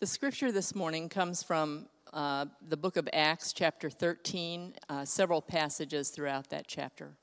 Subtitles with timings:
[0.00, 5.42] The scripture this morning comes from uh, the book of Acts, chapter 13, uh, several
[5.42, 7.18] passages throughout that chapter.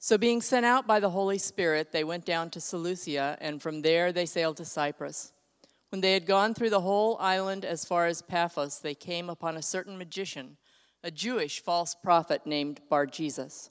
[0.00, 3.82] So, being sent out by the Holy Spirit, they went down to Seleucia, and from
[3.82, 5.32] there they sailed to Cyprus.
[5.90, 9.56] When they had gone through the whole island as far as Paphos, they came upon
[9.56, 10.56] a certain magician,
[11.04, 13.70] a Jewish false prophet named Bar Jesus.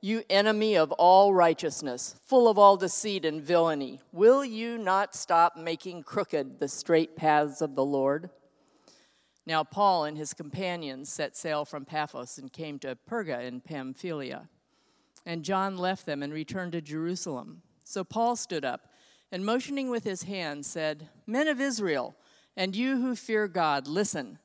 [0.00, 5.56] you enemy of all righteousness, full of all deceit and villainy, will you not stop
[5.56, 8.30] making crooked the straight paths of the Lord?
[9.46, 14.48] Now, Paul and his companions set sail from Paphos and came to Perga in Pamphylia.
[15.24, 17.62] And John left them and returned to Jerusalem.
[17.84, 18.88] So Paul stood up
[19.30, 22.16] and, motioning with his hand, said, Men of Israel,
[22.56, 24.38] and you who fear God, listen.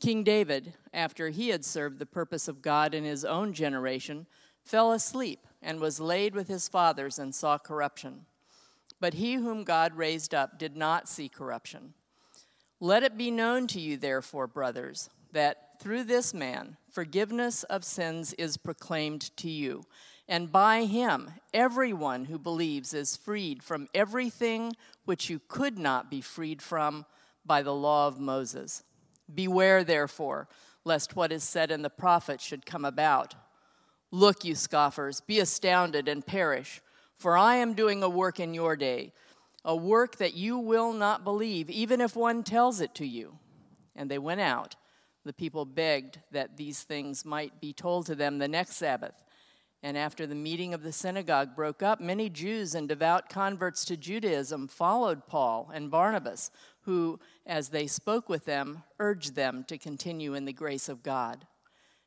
[0.00, 4.26] King David, after he had served the purpose of God in his own generation,
[4.64, 8.26] fell asleep and was laid with his fathers and saw corruption.
[9.00, 11.94] But he whom God raised up did not see corruption.
[12.80, 18.32] Let it be known to you, therefore, brothers, that through this man forgiveness of sins
[18.34, 19.84] is proclaimed to you.
[20.28, 24.74] And by him, everyone who believes is freed from everything
[25.04, 27.04] which you could not be freed from
[27.44, 28.84] by the law of Moses.
[29.32, 30.48] Beware, therefore,
[30.84, 33.34] lest what is said in the prophets should come about.
[34.10, 36.80] Look, you scoffers, be astounded and perish,
[37.16, 39.12] for I am doing a work in your day
[39.64, 43.38] a work that you will not believe, even if one tells it to you.
[43.94, 44.76] And they went out.
[45.24, 49.22] The people begged that these things might be told to them the next Sabbath.
[49.82, 53.96] And after the meeting of the synagogue broke up, many Jews and devout converts to
[53.96, 56.50] Judaism followed Paul and Barnabas,
[56.82, 61.46] who, as they spoke with them, urged them to continue in the grace of God.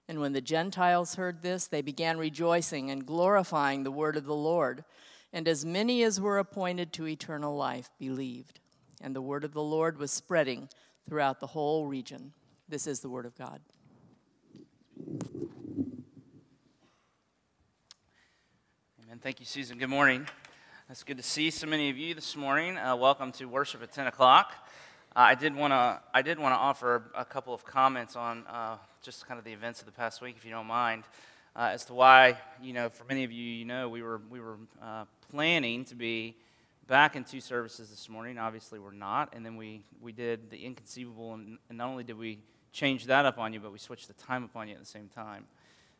[0.07, 4.35] And when the Gentiles heard this, they began rejoicing and glorifying the word of the
[4.35, 4.83] Lord
[5.33, 8.59] and as many as were appointed to eternal life believed.
[9.01, 10.69] And the word of the Lord was spreading
[11.07, 12.33] throughout the whole region.
[12.69, 13.59] This is the word of God.
[19.03, 19.19] Amen.
[19.21, 19.79] Thank you, Susan.
[19.79, 20.27] Good morning.
[20.89, 22.77] It's good to see so many of you this morning.
[22.77, 24.53] Uh, welcome to worship at 10 o'clock.
[25.15, 28.45] Uh, I did want to I did want to offer a couple of comments on
[28.47, 31.03] uh, just kind of the events of the past week, if you don't mind
[31.57, 34.39] uh, as to why, you know, for many of you, you know, we were, we
[34.39, 36.37] were uh, planning to be
[36.87, 38.37] back in two services this morning.
[38.37, 39.33] Obviously, we're not.
[39.35, 42.39] And then we, we did the inconceivable, and, and not only did we
[42.71, 44.85] change that up on you, but we switched the time up on you at the
[44.85, 45.45] same time.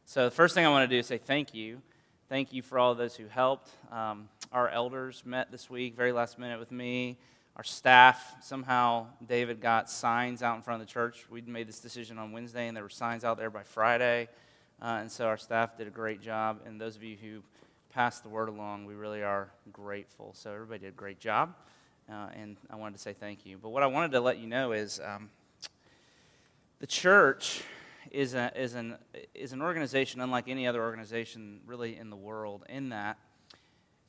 [0.06, 1.82] So the first thing I want to do is say thank you.
[2.30, 3.70] Thank you for all those who helped.
[3.92, 7.18] Um, our elders met this week, very last minute with me.
[7.56, 11.26] Our staff, somehow David got signs out in front of the church.
[11.30, 14.28] We'd made this decision on Wednesday, and there were signs out there by Friday.
[14.82, 16.62] Uh, and so our staff did a great job.
[16.66, 17.44] And those of you who
[17.94, 20.32] passed the word along, we really are grateful.
[20.34, 21.54] So everybody did a great job.
[22.10, 23.60] Uh, and I wanted to say thank you.
[23.62, 25.30] But what I wanted to let you know is um,
[26.80, 27.62] the church
[28.10, 28.96] is, a, is, an,
[29.36, 33.20] is an organization unlike any other organization really in the world, in that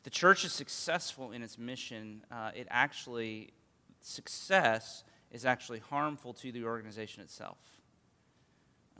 [0.04, 3.52] the church is successful in its mission, uh, it actually,
[4.00, 7.58] success is actually harmful to the organization itself.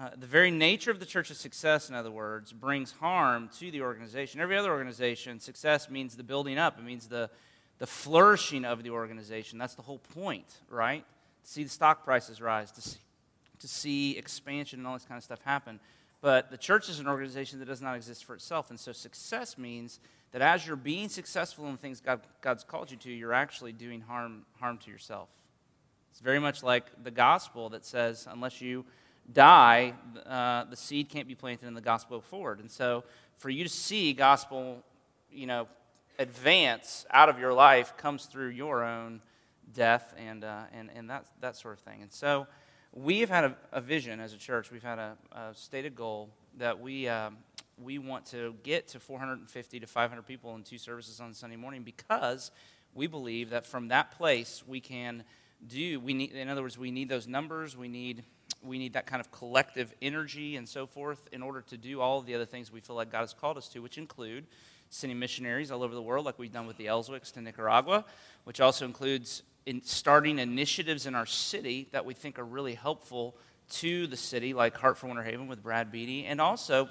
[0.00, 3.82] Uh, the very nature of the church's success, in other words, brings harm to the
[3.82, 4.40] organization.
[4.40, 7.30] Every other organization, success means the building up, it means the,
[7.78, 9.58] the flourishing of the organization.
[9.58, 11.04] That's the whole point, right?
[11.44, 12.98] To see the stock prices rise, to see,
[13.60, 15.78] to see expansion and all this kind of stuff happen.
[16.20, 18.70] But the church is an organization that does not exist for itself.
[18.70, 20.00] And so success means
[20.34, 24.00] that as you're being successful in things God, God's called you to, you're actually doing
[24.00, 25.28] harm, harm to yourself.
[26.10, 28.84] It's very much like the gospel that says, unless you
[29.32, 29.94] die,
[30.26, 32.58] uh, the seed can't be planted in the gospel forward.
[32.58, 33.04] And so,
[33.38, 34.82] for you to see gospel,
[35.30, 35.68] you know,
[36.18, 39.20] advance out of your life comes through your own
[39.72, 42.02] death and, uh, and, and that, that sort of thing.
[42.02, 42.48] And so,
[42.92, 44.72] we've had a, a vision as a church.
[44.72, 47.36] We've had a, a stated goal that we, um,
[47.82, 51.82] we want to get to 450 to 500 people in two services on Sunday morning
[51.82, 52.50] because
[52.94, 55.24] we believe that from that place we can
[55.66, 58.24] do, we need, in other words, we need those numbers, we need
[58.62, 62.18] we need that kind of collective energy and so forth in order to do all
[62.18, 64.46] of the other things we feel like God has called us to, which include
[64.88, 68.04] sending missionaries all over the world, like we've done with the Elswicks to Nicaragua,
[68.44, 73.36] which also includes in starting initiatives in our city that we think are really helpful
[73.68, 76.88] to the city, like Heart for Winter Haven with Brad Beatty, and also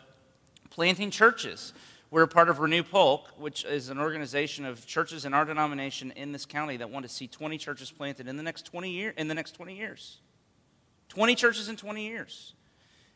[0.74, 1.72] planting churches.
[2.10, 6.12] We're a part of Renew Polk, which is an organization of churches in our denomination
[6.16, 9.14] in this county that want to see 20 churches planted in the next 20 year,
[9.16, 10.18] in the next 20 years.
[11.10, 12.54] 20 churches in 20 years.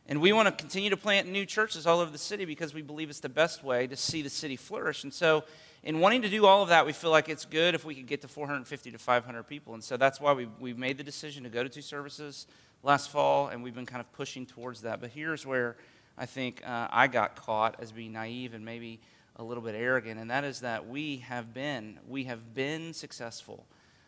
[0.08, 2.84] And we want to continue to plant new churches all over the city because we
[2.84, 5.04] believe it's the best way to see the city flourish.
[5.04, 5.44] And so,
[5.84, 8.08] in wanting to do all of that, we feel like it's good if we could
[8.08, 9.74] get to 450 to 500 people.
[9.74, 12.46] And so that's why we, we've made the decision to go to two services
[12.84, 15.02] last fall, and we've been kind of pushing towards that.
[15.02, 15.76] But here's where
[16.18, 19.00] I think uh, I got caught as being naive and maybe
[19.36, 23.66] a little bit arrogant, and that is that we have been, we have been successful.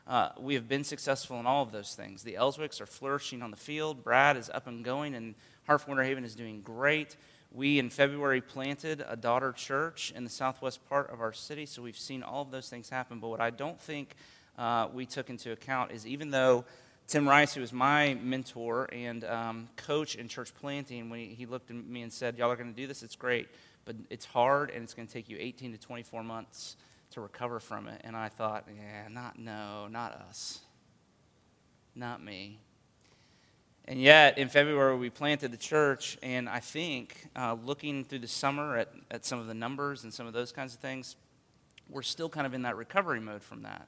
[0.08, 2.24] Uh, we have been successful in all of those things.
[2.24, 4.04] The Elswicks are flourishing on the field.
[4.04, 5.36] Brad is up and going, and
[5.68, 7.16] Heart for Winter Haven is doing great.
[7.52, 11.84] We, in February, planted a daughter church in the southwest part of our city, so
[11.84, 13.20] we've seen all of those things happen.
[13.20, 14.16] But what I don't think
[14.58, 16.66] uh, we took into account is even though
[17.10, 21.46] Tim Rice, who was my mentor and um, coach in church planting, when he, he
[21.48, 23.48] looked at me and said, Y'all are going to do this, it's great,
[23.84, 26.78] but it's hard and it's going to take you 18 to 24 months
[27.10, 28.00] to recover from it.
[28.04, 30.60] And I thought, Yeah, not, no, not us,
[31.96, 32.60] not me.
[33.86, 38.28] And yet, in February, we planted the church, and I think uh, looking through the
[38.28, 41.16] summer at, at some of the numbers and some of those kinds of things,
[41.90, 43.88] we're still kind of in that recovery mode from that.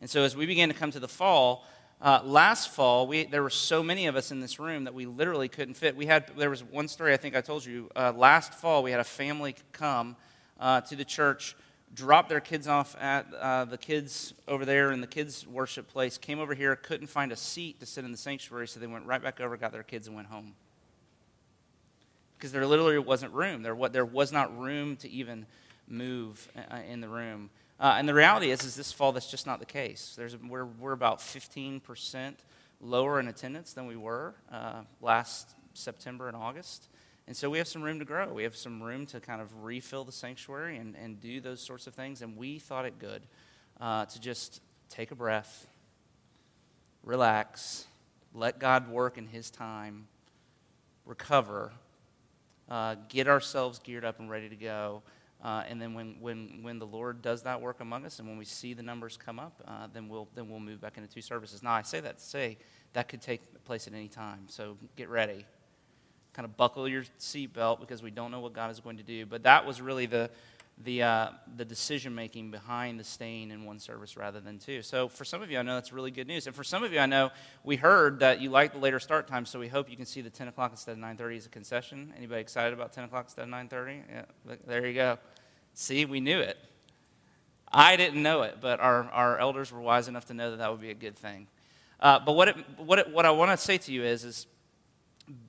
[0.00, 1.66] And so, as we began to come to the fall,
[2.02, 5.06] uh, last fall, we, there were so many of us in this room that we
[5.06, 5.96] literally couldn't fit.
[5.96, 7.88] We had there was one story I think I told you.
[7.96, 10.16] Uh, last fall, we had a family come
[10.60, 11.56] uh, to the church
[11.94, 16.16] drop their kids off at uh, the kids over there in the kids' worship place,
[16.18, 19.06] came over here, couldn't find a seat to sit in the sanctuary, so they went
[19.06, 20.54] right back over, got their kids, and went home.
[22.36, 23.62] Because there literally wasn't room.
[23.62, 25.46] There, there was not room to even
[25.86, 27.50] move uh, in the room.
[27.82, 30.14] Uh, and the reality is, is this fall, that's just not the case.
[30.16, 32.34] There's, we're, we're about 15%
[32.80, 36.86] lower in attendance than we were uh, last September and August.
[37.26, 38.32] And so we have some room to grow.
[38.32, 41.88] We have some room to kind of refill the sanctuary and, and do those sorts
[41.88, 42.22] of things.
[42.22, 43.22] And we thought it good
[43.80, 45.66] uh, to just take a breath,
[47.02, 47.86] relax,
[48.32, 50.06] let God work in His time,
[51.04, 51.72] recover,
[52.68, 55.02] uh, get ourselves geared up and ready to go.
[55.42, 58.38] Uh, and then when, when, when the Lord does that work among us and when
[58.38, 61.20] we see the numbers come up, uh, then, we'll, then we'll move back into two
[61.20, 61.62] services.
[61.62, 62.58] Now, I say that to say
[62.92, 64.44] that could take place at any time.
[64.46, 65.44] So get ready
[66.32, 69.26] kind of buckle your seatbelt because we don't know what God is going to do.
[69.26, 70.30] But that was really the
[70.78, 74.82] the uh, the decision making behind the staying in one service rather than two.
[74.82, 76.92] So for some of you, I know that's really good news, and for some of
[76.92, 77.30] you, I know
[77.62, 79.46] we heard that you like the later start time.
[79.46, 82.12] So we hope you can see the 10 o'clock instead of 9:30 as a concession.
[82.16, 84.02] Anybody excited about 10 o'clock instead of 9:30?
[84.08, 85.18] Yeah, there you go.
[85.74, 86.58] See, we knew it.
[87.72, 90.70] I didn't know it, but our, our elders were wise enough to know that that
[90.70, 91.46] would be a good thing.
[91.98, 94.46] Uh, but what, it, what, it, what I want to say to you is, is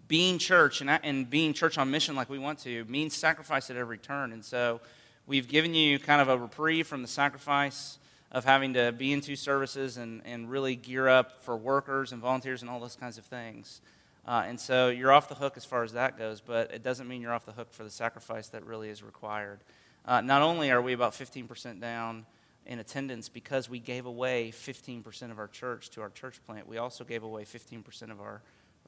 [0.08, 3.75] being church and, and being church on mission like we want to means sacrifice at
[3.75, 4.31] every turn.
[4.31, 4.80] And so
[5.28, 7.98] we've given you kind of a reprieve from the sacrifice
[8.31, 12.22] of having to be in two services and, and really gear up for workers and
[12.22, 13.81] volunteers and all those kinds of things.
[14.25, 17.08] Uh, and so you're off the hook as far as that goes, but it doesn't
[17.08, 19.60] mean you're off the hook for the sacrifice that really is required.
[20.06, 22.25] Uh, not only are we about 15% down
[22.66, 26.78] in attendance because we gave away 15% of our church to our church plant, we
[26.78, 28.42] also gave away 15% of our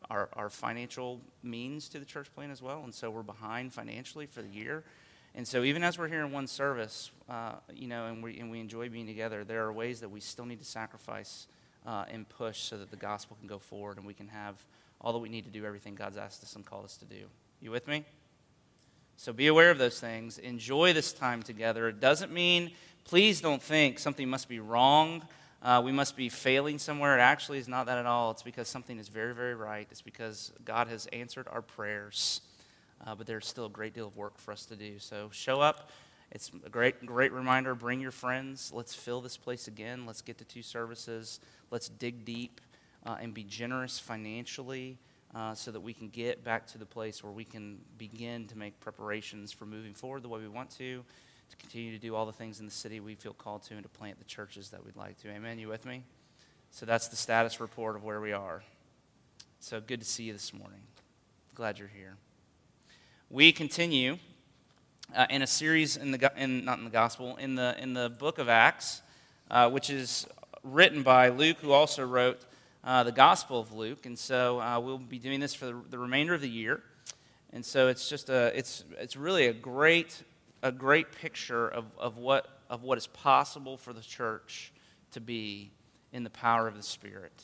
[0.10, 2.84] our, our financial means to the church plant as well.
[2.84, 4.84] And so we're behind financially for the year.
[5.36, 8.50] And so even as we're here in one service, uh, you know, and we, and
[8.50, 11.48] we enjoy being together, there are ways that we still need to sacrifice
[11.86, 14.56] uh, and push so that the gospel can go forward and we can have
[15.01, 17.25] all that we need to do everything God's asked us and called us to do.
[17.62, 18.06] You with me?
[19.18, 20.38] So be aware of those things.
[20.38, 21.89] Enjoy this time together.
[21.89, 22.72] It doesn't mean,
[23.04, 25.24] please don't think something must be wrong
[25.65, 27.18] uh, we must be failing somewhere.
[27.18, 28.30] It actually is not that at all.
[28.30, 29.88] It's because something is very, very right.
[29.89, 32.42] It's because God has answered our prayers.
[33.06, 35.00] Uh, but there's still a great deal of work for us to do.
[35.00, 35.90] So show up.
[36.32, 37.75] It's a great, great reminder.
[37.75, 38.72] Bring your friends.
[38.74, 40.06] Let's fill this place again.
[40.06, 41.40] Let's get to two services.
[41.72, 42.62] Let's dig deep
[43.06, 44.98] uh, and be generous financially
[45.36, 48.58] uh, so that we can get back to the place where we can begin to
[48.58, 51.04] make preparations for moving forward the way we want to
[51.50, 53.84] to continue to do all the things in the city we feel called to and
[53.84, 55.30] to plant the churches that we'd like to.
[55.30, 55.60] Amen.
[55.60, 56.04] You with me?
[56.72, 58.64] So that's the status report of where we are.
[59.60, 60.82] So good to see you this morning.
[61.54, 62.18] Glad you're here.
[63.32, 64.20] We continue
[65.15, 68.10] uh, in a series in the in, not in the gospel in the in the
[68.10, 69.01] book of Acts,
[69.50, 70.27] uh, which is
[70.63, 72.46] written by Luke, who also wrote
[72.84, 75.98] uh, the Gospel of Luke, and so uh, we'll be doing this for the, the
[75.98, 76.84] remainder of the year.
[77.51, 80.22] And so it's just a it's it's really a great
[80.62, 84.74] a great picture of, of, what, of what is possible for the church
[85.12, 85.72] to be
[86.12, 87.44] in the power of the Spirit.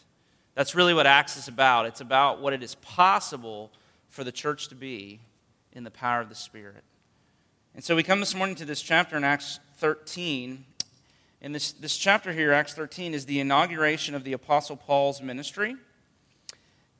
[0.55, 1.85] That's really what Acts is about.
[1.85, 3.71] It's about what it is possible
[4.09, 5.19] for the church to be
[5.73, 6.83] in the power of the Spirit.
[7.73, 10.65] And so we come this morning to this chapter in Acts 13.
[11.41, 15.75] And this, this chapter here, Acts 13, is the inauguration of the Apostle Paul's ministry.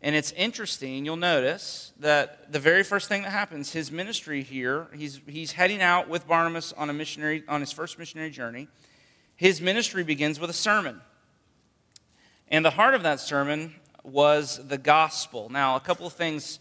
[0.02, 4.88] And it's interesting, you'll notice that the very first thing that happens, his ministry here,
[4.96, 8.68] he's, he's heading out with Barnabas on, a missionary, on his first missionary journey.
[9.36, 11.02] His ministry begins with a sermon.
[12.48, 15.50] And the heart of that sermon was the gospel.
[15.50, 16.60] Now, a couple of things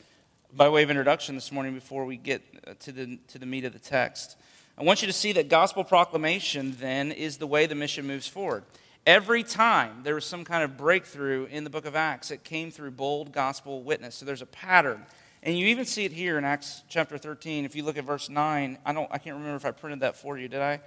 [0.56, 3.64] by way of introduction this morning before we get uh, to the, to the meat
[3.64, 4.36] of the text.
[4.76, 8.26] I want you to see that gospel proclamation then is the way the mission moves
[8.26, 8.64] forward.
[9.06, 12.70] Every time there was some kind of breakthrough in the book of Acts, it came
[12.70, 14.16] through bold gospel witness.
[14.16, 15.06] So there's a pattern.
[15.42, 17.64] And you even see it here in Acts chapter 13.
[17.64, 20.16] If you look at verse 9, I, don't, I can't remember if I printed that
[20.16, 20.48] for you.
[20.48, 20.80] Did I?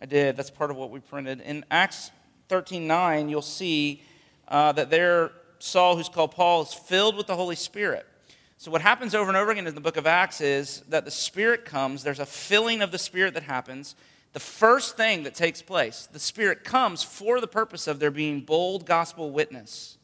[0.00, 0.36] I did.
[0.36, 1.40] That's part of what we printed.
[1.40, 2.10] In Acts
[2.48, 4.02] 13 9, you'll see
[4.48, 8.06] uh, that there Saul, who's called Paul, is filled with the Holy Spirit.
[8.56, 11.10] So, what happens over and over again in the book of Acts is that the
[11.10, 13.94] Spirit comes, there's a filling of the Spirit that happens,
[14.32, 18.40] the first thing that takes place, the Spirit comes for the purpose of there being
[18.40, 19.96] bold gospel witness.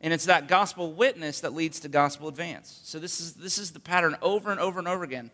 [0.00, 2.80] And it's that gospel witness that leads to gospel advance.
[2.84, 5.30] So this is, this is the pattern over and over and over again.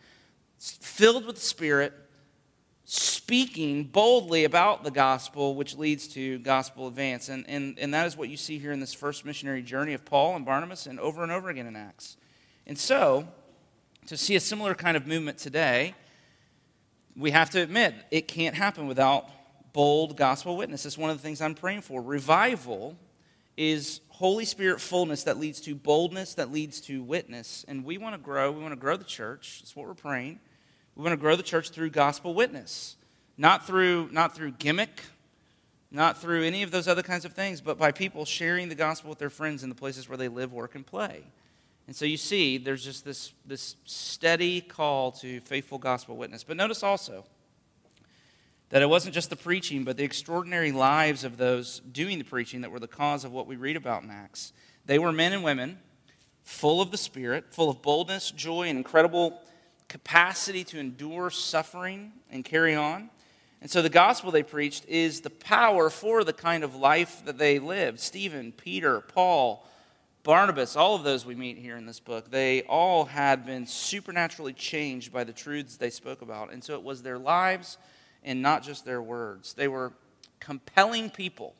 [0.56, 1.92] It's filled with the Spirit,
[2.86, 7.28] speaking boldly about the gospel, which leads to gospel advance.
[7.28, 10.04] And, and, and that is what you see here in this first missionary journey of
[10.04, 12.16] Paul and Barnabas and over and over again in Acts.
[12.66, 13.28] And so,
[14.06, 15.94] to see a similar kind of movement today,
[17.16, 19.28] we have to admit it can't happen without
[19.72, 20.86] bold gospel witness.
[20.86, 22.00] It's one of the things I'm praying for.
[22.00, 22.96] Revival
[23.56, 27.64] is Holy Spirit fullness that leads to boldness, that leads to witness.
[27.68, 28.50] And we want to grow.
[28.50, 29.60] We want to grow the church.
[29.60, 30.40] That's what we're praying.
[30.96, 32.96] We want to grow the church through gospel witness,
[33.36, 35.02] not through, not through gimmick,
[35.90, 39.10] not through any of those other kinds of things, but by people sharing the gospel
[39.10, 41.22] with their friends in the places where they live, work, and play.
[41.86, 46.42] And so you see, there's just this, this steady call to faithful gospel witness.
[46.42, 47.24] But notice also
[48.70, 52.62] that it wasn't just the preaching, but the extraordinary lives of those doing the preaching
[52.62, 54.52] that were the cause of what we read about in Acts.
[54.86, 55.78] They were men and women
[56.42, 59.40] full of the Spirit, full of boldness, joy, and incredible
[59.88, 63.10] capacity to endure suffering and carry on.
[63.60, 67.38] And so the gospel they preached is the power for the kind of life that
[67.38, 68.00] they lived.
[68.00, 69.66] Stephen, Peter, Paul,
[70.24, 74.54] Barnabas, all of those we meet here in this book, they all had been supernaturally
[74.54, 76.50] changed by the truths they spoke about.
[76.50, 77.76] And so it was their lives
[78.22, 79.52] and not just their words.
[79.52, 79.92] They were
[80.40, 81.54] compelling people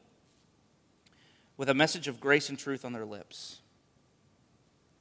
[1.59, 3.61] with a message of grace and truth on their lips,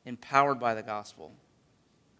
[0.05, 1.31] empowered by the gospel.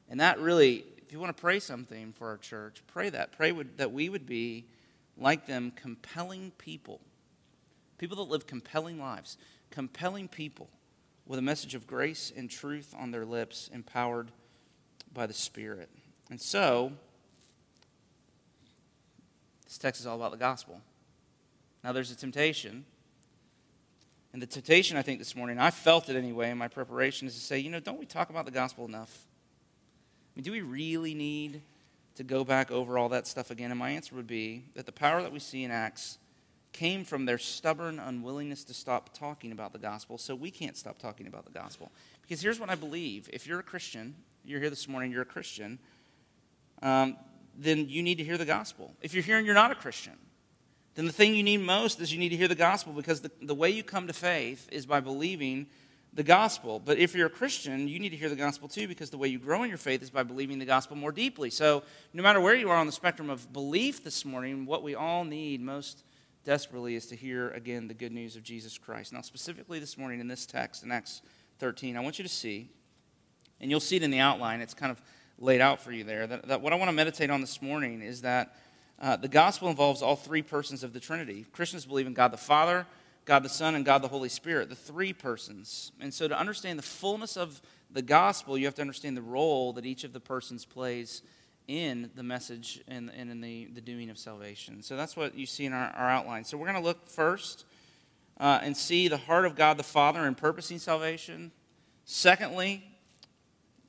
[0.09, 3.33] And that really, if you want to pray something for our church, pray that.
[3.33, 4.63] Pray would, that we would be
[5.17, 7.01] like them, compelling people.
[7.97, 9.37] People that live compelling lives,
[9.71, 10.69] compelling people
[11.25, 14.31] with a message of grace and truth on their lips, empowered
[15.13, 15.89] by the Spirit.
[16.29, 16.91] And so,
[19.65, 20.81] this text is all about the gospel.
[21.83, 22.85] Now, there's a temptation.
[24.33, 27.35] And the temptation, I think, this morning, I felt it anyway in my preparation, is
[27.35, 29.27] to say, you know, don't we talk about the gospel enough?
[30.33, 31.61] I mean, do we really need
[32.15, 33.69] to go back over all that stuff again?
[33.69, 36.17] And my answer would be that the power that we see in Acts
[36.73, 40.97] came from their stubborn unwillingness to stop talking about the gospel, so we can't stop
[40.97, 41.91] talking about the gospel.
[42.21, 45.25] Because here's what I believe if you're a Christian, you're here this morning, you're a
[45.25, 45.79] Christian,
[46.81, 47.15] um,
[47.57, 48.93] then you need to hear the gospel.
[49.01, 50.17] If you're here and you're not a Christian,
[50.95, 53.31] then the thing you need most is you need to hear the gospel because the,
[53.41, 55.67] the way you come to faith is by believing
[56.13, 56.79] the gospel.
[56.79, 59.27] But if you're a Christian, you need to hear the gospel too because the way
[59.27, 61.49] you grow in your faith is by believing the gospel more deeply.
[61.49, 64.93] So, no matter where you are on the spectrum of belief this morning, what we
[64.93, 66.03] all need most
[66.43, 69.13] desperately is to hear again the good news of Jesus Christ.
[69.13, 71.21] Now, specifically this morning in this text in Acts
[71.59, 72.69] 13, I want you to see,
[73.61, 75.01] and you'll see it in the outline, it's kind of
[75.39, 78.01] laid out for you there, that, that what I want to meditate on this morning
[78.01, 78.55] is that
[79.01, 81.45] uh, the gospel involves all three persons of the Trinity.
[81.51, 82.85] Christians believe in God the Father,
[83.25, 85.91] God the Son, and God the Holy Spirit, the three persons.
[85.99, 89.73] And so to understand the fullness of the gospel, you have to understand the role
[89.73, 91.21] that each of the persons plays
[91.67, 94.81] in the message and, and in the, the doing of salvation.
[94.81, 96.43] So that's what you see in our, our outline.
[96.43, 97.65] So we're going to look first
[98.39, 101.51] uh, and see the heart of God the Father in purposing salvation.
[102.05, 102.83] Secondly,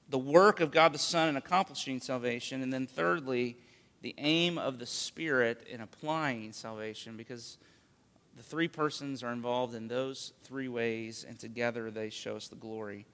[0.09, 2.63] the work of God the Son in accomplishing salvation.
[2.63, 3.57] And then thirdly,
[4.03, 7.59] the aim of the Spirit in applying salvation because
[8.37, 12.57] the three persons are involved in those three ways, and together they show us the
[12.57, 13.07] glory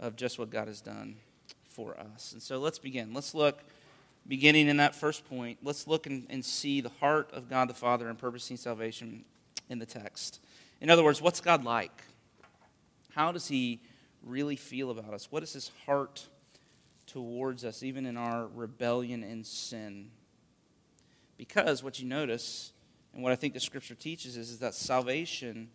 [0.00, 1.16] of just what God has done
[1.68, 2.32] for us.
[2.32, 3.14] And so let's begin.
[3.14, 3.60] Let's look
[4.28, 7.74] beginning in that first point, let's look and, and, see the heart of God the
[7.74, 9.24] Father in purposing salvation
[9.70, 10.40] in the text.
[10.80, 12.02] In other words, what's God like?
[13.14, 13.80] How does he
[14.22, 15.28] really feel about us?
[15.30, 16.28] What is his heart
[17.06, 20.10] towards us, even in our rebellion and sin?
[21.38, 22.72] Because what you notice,
[23.14, 25.70] and what I think the scripture teaches, is, is that salvation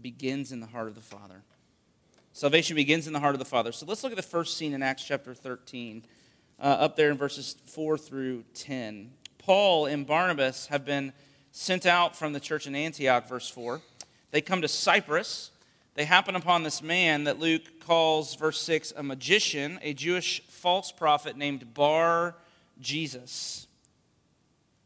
[0.00, 1.42] begins in the heart of the Father.
[2.32, 3.72] Salvation begins in the heart of the Father.
[3.72, 6.04] So let's look at the first scene in Acts chapter 13,
[6.60, 9.12] uh, up there in verses 4 through 10.
[9.38, 11.12] Paul and Barnabas have been
[11.52, 13.80] sent out from the church in Antioch, verse 4.
[14.30, 15.50] They come to Cyprus.
[15.94, 20.92] They happen upon this man that Luke calls, verse 6, a magician, a Jewish false
[20.92, 22.36] prophet named Bar
[22.80, 23.66] Jesus.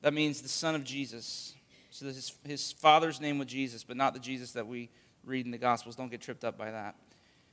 [0.03, 1.55] That means the son of Jesus.
[1.91, 4.89] So his, his father's name was Jesus, but not the Jesus that we
[5.25, 5.97] read in the Gospels.
[5.97, 6.95] Don't get tripped up by that.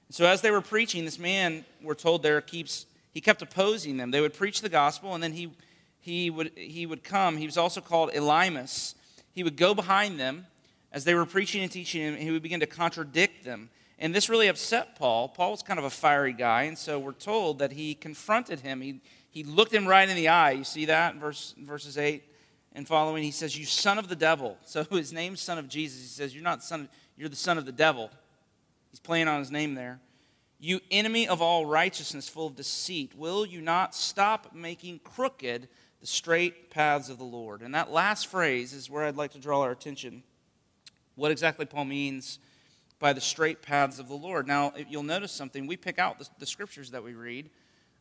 [0.09, 4.11] So as they were preaching, this man, we're told there, keeps he kept opposing them.
[4.11, 5.51] They would preach the gospel, and then he
[5.99, 7.37] he would he would come.
[7.37, 8.95] He was also called Elymas.
[9.31, 10.47] He would go behind them
[10.91, 13.69] as they were preaching and teaching him, and he would begin to contradict them.
[13.99, 15.27] And this really upset Paul.
[15.27, 18.81] Paul was kind of a fiery guy, and so we're told that he confronted him.
[18.81, 20.51] He, he looked him right in the eye.
[20.51, 21.15] You see that?
[21.15, 22.23] Verse, verses 8
[22.73, 23.23] and following.
[23.23, 24.57] He says, You son of the devil.
[24.65, 26.01] So his name's son of Jesus.
[26.01, 26.87] He says, You're not son
[27.17, 28.09] you're the son of the devil.
[28.91, 29.99] He's playing on his name there.
[30.59, 35.69] You enemy of all righteousness, full of deceit, will you not stop making crooked
[36.01, 37.61] the straight paths of the Lord?
[37.61, 40.23] And that last phrase is where I'd like to draw our attention.
[41.15, 42.39] What exactly Paul means
[42.99, 44.47] by the straight paths of the Lord.
[44.47, 45.65] Now, you'll notice something.
[45.65, 47.49] We pick out the, the scriptures that we read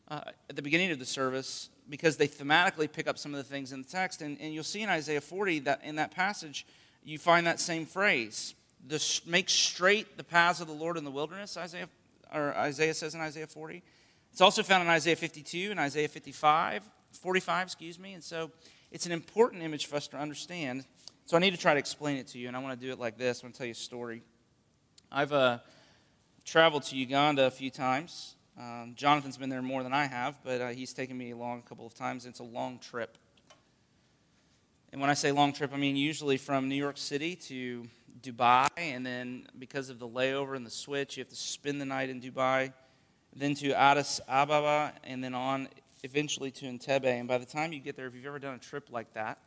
[0.09, 3.43] uh, at the beginning of the service because they thematically pick up some of the
[3.43, 4.21] things in the text.
[4.21, 6.67] And, and you'll see in Isaiah 40 that in that passage,
[7.05, 8.53] you find that same phrase.
[8.85, 11.87] The, make straight the paths of the Lord in the wilderness, Isaiah,
[12.33, 13.83] or Isaiah says in Isaiah 40.
[14.31, 18.13] It's also found in Isaiah 52 and Isaiah 55, 45, excuse me.
[18.13, 18.51] And so
[18.91, 20.85] it's an important image for us to understand.
[21.25, 22.91] So I need to try to explain it to you, and I want to do
[22.91, 23.41] it like this.
[23.41, 24.23] I want to tell you a story.
[25.11, 25.59] I've uh,
[26.45, 28.35] traveled to Uganda a few times.
[28.59, 31.69] Um, Jonathan's been there more than I have, but uh, he's taken me along a
[31.69, 32.25] couple of times.
[32.25, 33.17] It's a long trip.
[34.91, 37.87] And when I say long trip, I mean usually from New York City to
[38.21, 41.85] Dubai, and then because of the layover and the switch, you have to spend the
[41.85, 42.73] night in Dubai,
[43.35, 45.69] then to Addis Ababa, and then on
[46.03, 47.05] eventually to Entebbe.
[47.05, 49.39] And by the time you get there, if you've ever done a trip like that,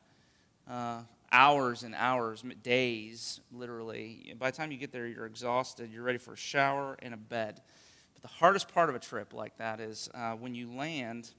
[0.68, 4.34] uh, hours and hours, days, literally.
[4.38, 5.90] By the time you get there, you're exhausted.
[5.92, 7.60] You're ready for a shower and a bed.
[8.14, 11.30] But the hardest part of a trip like that is uh, when you land,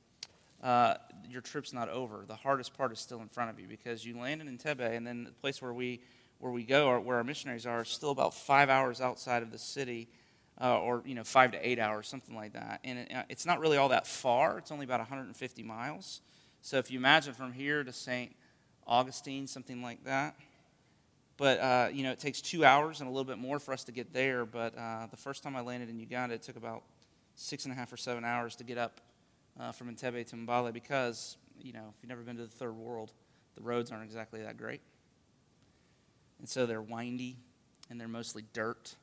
[0.63, 0.95] uh,
[1.29, 2.25] your trip's not over.
[2.27, 5.05] The hardest part is still in front of you because you land in Entebbe, and
[5.05, 6.01] then the place where we
[6.43, 9.57] where we go, or where our missionaries are, still about five hours outside of the
[9.57, 10.09] city.
[10.61, 12.79] Uh, or you know five to eight hours, something like that.
[12.83, 14.59] And it, uh, it's not really all that far.
[14.59, 16.21] It's only about 150 miles.
[16.61, 18.35] So if you imagine from here to St.
[18.85, 20.35] Augustine, something like that.
[21.37, 23.83] But, uh, you know, it takes two hours and a little bit more for us
[23.85, 24.45] to get there.
[24.45, 26.83] But uh, the first time I landed in Uganda, it took about
[27.35, 29.01] six and a half or seven hours to get up
[29.59, 32.75] uh, from Entebbe to Mbale because, you know, if you've never been to the third
[32.75, 33.11] world,
[33.55, 34.81] the roads aren't exactly that great.
[36.43, 37.37] And so they're windy
[37.89, 38.95] and they're mostly dirt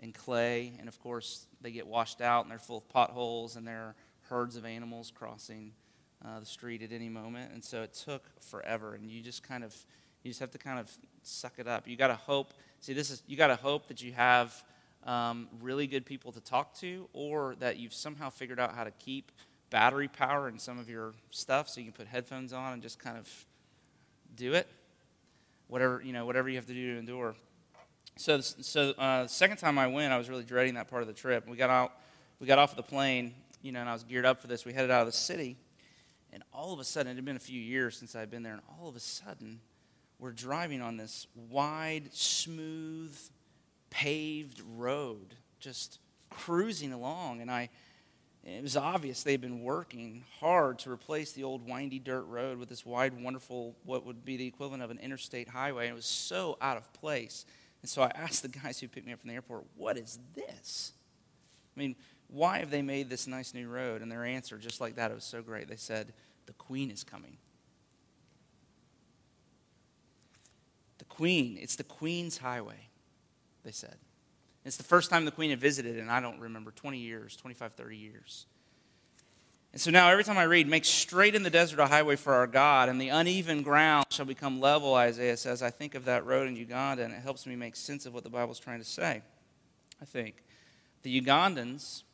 [0.00, 0.74] and clay.
[0.78, 3.94] And of course, they get washed out and they're full of potholes and there are
[4.28, 5.72] herds of animals crossing
[6.22, 7.52] uh, the street at any moment.
[7.54, 8.94] And so it took forever.
[8.94, 9.74] And you just kind of,
[10.22, 10.92] you just have to kind of
[11.22, 11.88] suck it up.
[11.88, 12.52] You got to hope.
[12.82, 14.62] See, this is, you got to hope that you have
[15.04, 18.90] um, really good people to talk to or that you've somehow figured out how to
[18.90, 19.32] keep
[19.70, 22.98] battery power in some of your stuff so you can put headphones on and just
[22.98, 23.46] kind of
[24.36, 24.68] do it.
[25.68, 27.34] Whatever, you know, whatever you have to do to endure.
[28.16, 31.08] So, so uh, the second time I went, I was really dreading that part of
[31.08, 31.48] the trip.
[31.48, 31.92] We got out,
[32.38, 34.64] we got off of the plane, you know, and I was geared up for this.
[34.64, 35.56] We headed out of the city,
[36.32, 38.52] and all of a sudden, it had been a few years since I'd been there,
[38.52, 39.60] and all of a sudden,
[40.18, 43.18] we're driving on this wide, smooth,
[43.90, 45.98] paved road, just
[46.30, 47.40] cruising along.
[47.40, 47.68] And I,
[48.44, 52.68] it was obvious they'd been working hard to replace the old windy dirt road with
[52.68, 55.88] this wide, wonderful, what would be the equivalent of an interstate highway.
[55.88, 57.46] It was so out of place.
[57.80, 60.18] And so I asked the guys who picked me up from the airport, What is
[60.34, 60.92] this?
[61.74, 61.96] I mean,
[62.28, 64.02] why have they made this nice new road?
[64.02, 65.68] And their answer, just like that, it was so great.
[65.68, 66.12] They said,
[66.44, 67.38] The queen is coming.
[70.98, 72.88] The queen, it's the queen's highway,
[73.64, 73.96] they said.
[74.64, 77.74] It's the first time the queen had visited, and I don't remember, 20 years, 25,
[77.74, 78.46] 30 years.
[79.72, 82.32] And so now every time I read, make straight in the desert a highway for
[82.32, 86.24] our God, and the uneven ground shall become level, Isaiah says, I think of that
[86.24, 88.84] road in Uganda, and it helps me make sense of what the Bible's trying to
[88.84, 89.20] say.
[90.00, 90.44] I think.
[91.02, 92.04] The Ugandans,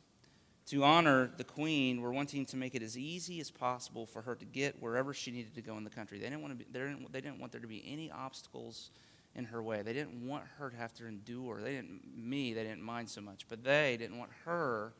[0.67, 4.35] to honor the queen, were wanting to make it as easy as possible for her
[4.35, 6.17] to get wherever she needed to go in the country.
[6.17, 8.89] They didn't want, to be, they didn't, they didn't want there to be any obstacles
[9.35, 9.81] in her way.
[9.81, 11.61] They didn't want her to have to endure.
[11.61, 14.93] They didn't, me, they didn't mind so much, but they didn't want her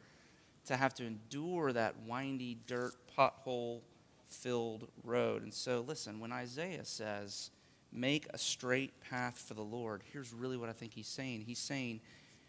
[0.65, 3.81] to have to endure that windy, dirt, pothole
[4.27, 5.43] filled road.
[5.43, 7.51] And so, listen, when Isaiah says,
[7.91, 11.43] make a straight path for the Lord, here's really what I think he's saying.
[11.45, 11.99] He's saying,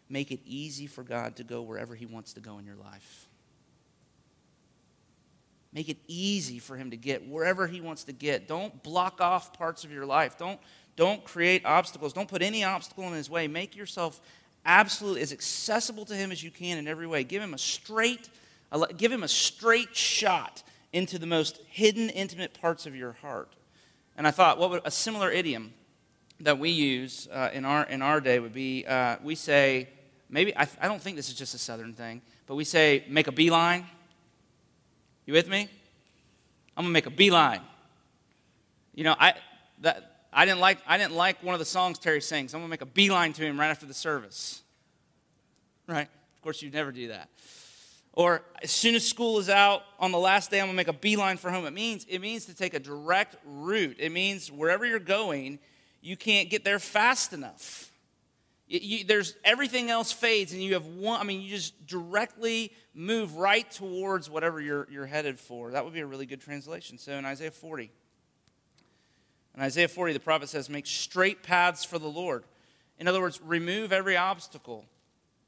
[0.09, 3.29] make it easy for God to go wherever he wants to go in your life.
[5.73, 8.47] Make it easy for him to get wherever he wants to get.
[8.47, 10.37] Don't block off parts of your life.
[10.37, 10.61] Don't,
[10.97, 12.13] don't create obstacles.
[12.13, 13.49] Don't put any obstacle in his way.
[13.49, 14.21] Make yourself
[14.65, 17.25] absolutely as accessible to him as you can in every way.
[17.25, 18.29] Give him a straight,
[18.97, 23.55] give him a straight shot into the most hidden, intimate parts of your heart.
[24.17, 25.73] And I thought, what would a similar idiom
[26.41, 28.85] that we use uh, in our in our day would be?
[28.87, 29.89] Uh, we say
[30.29, 33.27] maybe I, I don't think this is just a Southern thing, but we say make
[33.27, 33.87] a beeline.
[35.25, 35.69] You with me?
[36.77, 37.63] I'm gonna make a beeline.
[38.95, 39.35] You know, I
[39.81, 42.55] that I didn't like I didn't like one of the songs Terry sings.
[42.55, 44.63] I'm gonna make a beeline to him right after the service.
[45.87, 46.09] Right?
[46.37, 47.29] Of course, you'd never do that.
[48.15, 50.93] Or as soon as school is out on the last day, I'm gonna make a
[50.93, 51.67] beeline for home.
[51.67, 53.97] It means it means to take a direct route.
[53.99, 55.59] It means wherever you're going,
[56.01, 57.91] you can't get there fast enough.
[58.69, 61.21] You, there's everything else fades, and you have one.
[61.21, 65.73] I mean, you just directly move right towards whatever you're you're headed for.
[65.73, 66.97] That would be a really good translation.
[66.97, 67.91] So in Isaiah 40,
[69.55, 72.45] in Isaiah 40, the prophet says, "Make straight paths for the Lord."
[72.99, 74.87] In other words, remove every obstacle.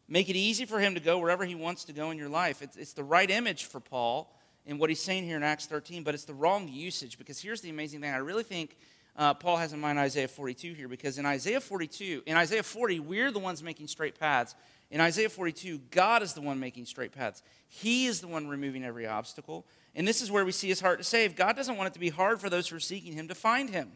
[0.09, 2.61] Make it easy for him to go wherever he wants to go in your life.
[2.61, 4.35] It's, it's the right image for Paul
[4.67, 7.61] in what he's saying here in Acts 13, but it's the wrong usage because here's
[7.61, 8.13] the amazing thing.
[8.13, 8.77] I really think
[9.17, 13.01] uh, Paul has in mind Isaiah 42 here because in Isaiah 42, in Isaiah 40,
[13.01, 14.55] we're the ones making straight paths.
[14.91, 17.43] In Isaiah 42, God is the one making straight paths.
[17.69, 19.67] He is the one removing every obstacle.
[19.97, 21.37] And this is where we see his heart to save.
[21.37, 23.71] God doesn't want it to be hard for those who are seeking him to find
[23.71, 23.93] him.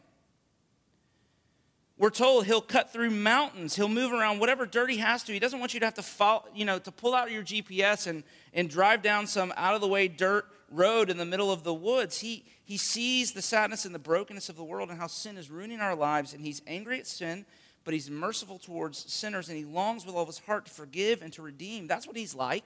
[1.99, 3.75] We're told he'll cut through mountains.
[3.75, 5.33] He'll move around whatever dirt he has to.
[5.33, 8.07] He doesn't want you to have to follow, you know, to pull out your GPS
[8.07, 8.23] and,
[8.55, 11.75] and drive down some out of the way dirt road in the middle of the
[11.75, 12.21] woods.
[12.21, 15.51] He, he sees the sadness and the brokenness of the world and how sin is
[15.51, 17.45] ruining our lives, and he's angry at sin,
[17.85, 21.23] but he's merciful towards sinners, and he longs with all of his heart to forgive
[21.23, 21.89] and to redeem.
[21.89, 22.65] That's what he's like.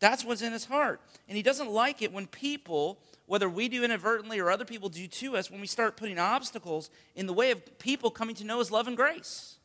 [0.00, 1.00] That's what's in his heart.
[1.28, 5.06] And he doesn't like it when people, whether we do inadvertently or other people do
[5.06, 8.58] to us, when we start putting obstacles in the way of people coming to know
[8.58, 9.56] his love and grace.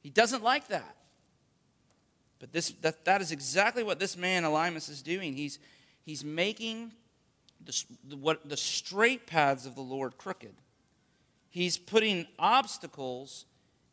[0.00, 0.96] He doesn't like that.
[2.38, 5.34] But this, that, that is exactly what this man, Elymas, is doing.
[5.34, 5.58] He's,
[6.08, 6.92] He's making
[7.62, 10.54] the, the, what, the straight paths of the Lord crooked.
[11.50, 13.44] He's putting obstacles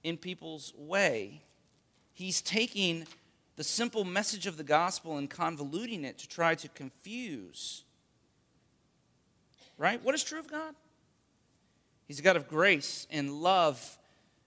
[0.01, 1.41] in people's way.
[2.13, 3.05] He's taking
[3.55, 7.83] the simple message of the gospel and convoluting it to try to confuse.
[9.77, 10.03] Right?
[10.03, 10.75] What is true of God?
[12.07, 13.97] He's a God of grace and love,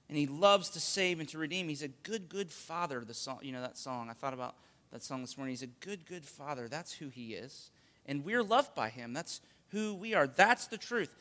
[0.09, 1.69] and He loves to save and to redeem.
[1.69, 3.05] He's a good, good Father.
[3.05, 4.09] The song, you know that song.
[4.09, 4.55] I thought about
[4.93, 5.53] that song this morning.
[5.53, 6.69] He's a good, good father.
[6.69, 7.71] That's who he is.
[8.07, 9.13] And we're loved by him.
[9.13, 10.27] That's who we are.
[10.27, 11.15] That's the truth.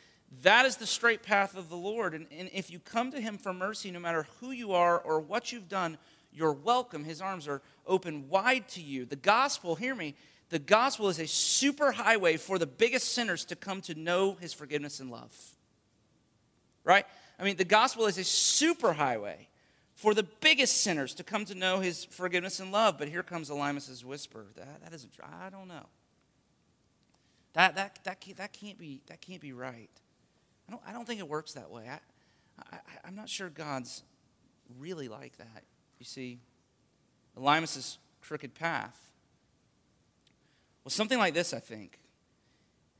[0.43, 2.13] That is the straight path of the Lord.
[2.13, 5.19] And, and if you come to him for mercy, no matter who you are or
[5.19, 5.97] what you've done,
[6.31, 7.03] you're welcome.
[7.03, 9.05] His arms are open wide to you.
[9.05, 10.15] The gospel, hear me,
[10.49, 14.53] the gospel is a super highway for the biggest sinners to come to know his
[14.53, 15.35] forgiveness and love.
[16.83, 17.05] Right?
[17.39, 19.47] I mean, the gospel is a super highway
[19.95, 22.97] for the biggest sinners to come to know his forgiveness and love.
[22.97, 24.45] But here comes Elymas's whisper.
[24.55, 25.85] That, that isn't, I don't know.
[27.53, 29.89] That, that, that, can't, that, can't be, that can't be right.
[30.67, 31.89] I don't, I don't think it works that way.
[31.89, 31.99] I,
[32.71, 34.03] I, I'm not sure God's
[34.79, 35.63] really like that.
[35.99, 36.39] You see,
[37.37, 38.97] Elymas's crooked path
[40.83, 41.99] was something like this, I think.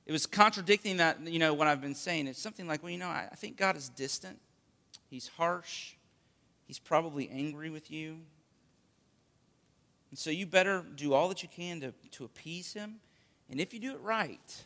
[0.06, 2.28] It was contradicting that, you know, what I've been saying.
[2.28, 4.40] It's something like, well, you know, I, I think God is distant.
[5.10, 5.94] He's harsh.
[6.66, 8.18] He's probably angry with you.
[10.10, 12.96] And so you better do all that you can to, to appease him.
[13.50, 14.66] And if you do it right,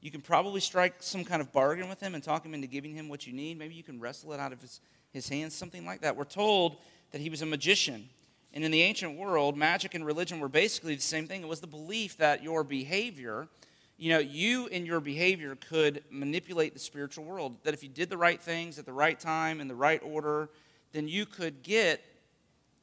[0.00, 2.94] you can probably strike some kind of bargain with him and talk him into giving
[2.94, 3.58] him what you need.
[3.58, 4.80] Maybe you can wrestle it out of his,
[5.12, 6.16] his hands, something like that.
[6.16, 6.78] We're told
[7.12, 8.08] that he was a magician.
[8.52, 11.42] And in the ancient world, magic and religion were basically the same thing.
[11.42, 13.48] It was the belief that your behavior,
[13.96, 17.56] you know, you and your behavior could manipulate the spiritual world.
[17.62, 20.50] That if you did the right things at the right time, in the right order,
[20.92, 22.02] then you could get,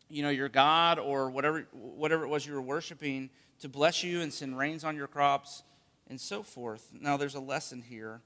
[0.09, 4.21] you know, your God or whatever, whatever it was you were worshiping to bless you
[4.21, 5.63] and send rains on your crops
[6.09, 6.89] and so forth.
[6.93, 8.21] Now, there's a lesson here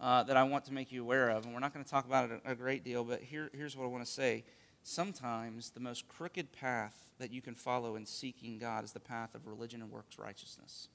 [0.00, 2.04] uh, that I want to make you aware of, and we're not going to talk
[2.04, 4.44] about it a, great deal, but here, here's what I want to say.
[4.88, 9.34] Sometimes the most crooked path that you can follow in seeking God is the path
[9.34, 10.86] of religion and works righteousness.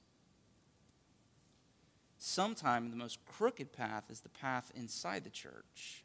[2.16, 6.04] Sometimes the most crooked path is the path inside the church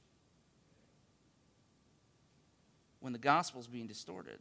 [3.00, 4.40] when the gospel is being distorted.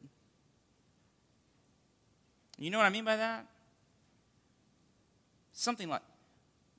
[2.58, 3.46] You know what I mean by that?
[5.52, 6.02] Something like,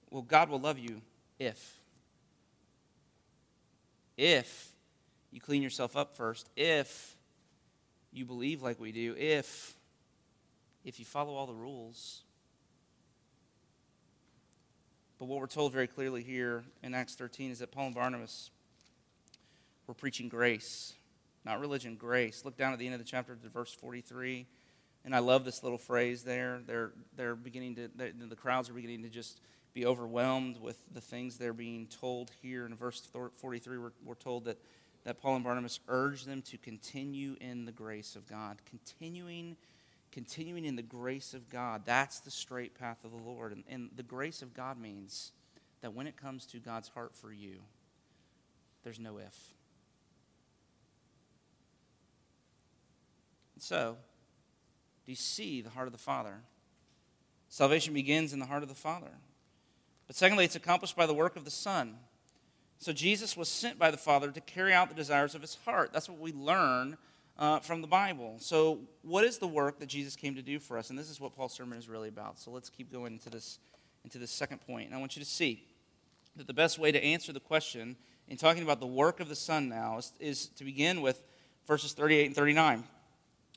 [0.10, 1.02] well, God will love you
[1.40, 1.80] if.
[4.18, 4.74] If
[5.38, 7.16] you clean yourself up first, if
[8.12, 9.76] you believe like we do, if
[10.84, 12.24] if you follow all the rules.
[15.20, 18.50] But what we're told very clearly here in Acts 13 is that Paul and Barnabas
[19.86, 20.96] were preaching grace,
[21.46, 22.44] not religion, grace.
[22.44, 24.48] Look down at the end of the chapter to verse 43.
[25.06, 26.62] And I love this little phrase there.
[26.66, 29.40] They're, they're beginning to, the crowds are beginning to just
[29.76, 32.66] be overwhelmed with the things they're being told here.
[32.66, 34.58] In verse 43, we're, we're told that,
[35.04, 39.58] that Paul and Barnabas urged them to continue in the grace of God, continuing
[40.12, 41.84] continuing in the grace of God.
[41.86, 43.52] That's the straight path of the Lord.
[43.52, 45.32] And, and, the grace of God means
[45.82, 47.58] that when it comes to God's heart for you,
[48.84, 49.54] there's no if.
[53.60, 53.98] So,
[55.06, 56.36] do you see the heart of the Father?
[57.50, 59.12] Salvation begins in the heart of the Father.
[60.06, 61.98] But secondly, it's accomplished by the work of the Son.
[62.80, 65.92] So Jesus was sent by the Father to carry out the desires of his heart.
[65.94, 66.98] That's what we learn
[67.40, 68.36] uh, from the Bible.
[68.40, 70.90] So, what is the work that Jesus came to do for us?
[70.90, 72.40] And this is what Paul's sermon is really about.
[72.40, 73.60] So, let's keep going into this,
[74.04, 74.88] into this second point.
[74.88, 75.64] And I want you to see
[76.36, 77.96] that the best way to answer the question
[78.28, 81.22] in talking about the work of the Son now is, is to begin with
[81.68, 82.84] verses 38 and 39.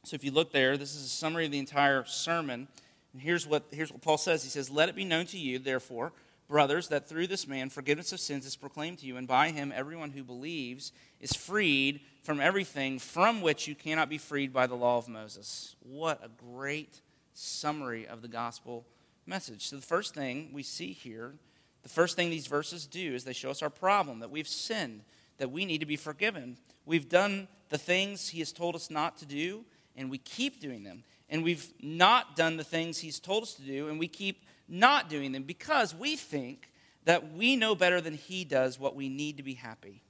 [0.04, 2.68] So, if you look there, this is a summary of the entire sermon.
[3.12, 5.58] And here's what, here's what Paul says He says, Let it be known to you,
[5.58, 6.12] therefore,
[6.50, 9.72] brothers, that through this man forgiveness of sins is proclaimed to you, and by him
[9.74, 14.74] everyone who believes is freed from everything from which you cannot be freed by the
[14.74, 15.76] law of Moses.
[15.80, 17.00] What a great
[17.32, 18.84] summary of the gospel
[19.26, 19.68] message.
[19.68, 21.34] So, the first thing we see here,
[21.82, 25.02] the first thing these verses do is they show us our problem that we've sinned,
[25.38, 26.58] that we need to be forgiven.
[26.84, 29.64] We've done the things he has told us not to do,
[29.96, 31.04] and we keep doing them.
[31.28, 35.10] And we've not done the things he's told us to do, and we keep not
[35.10, 36.70] doing them because we think
[37.04, 40.02] that we know better than he does what we need to be happy.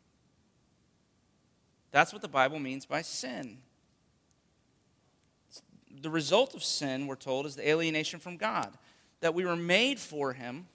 [1.92, 3.58] That's what the Bible means by sin.
[6.02, 8.72] The result of sin, we're told, is the alienation from God.
[9.20, 10.66] That we were made for Him,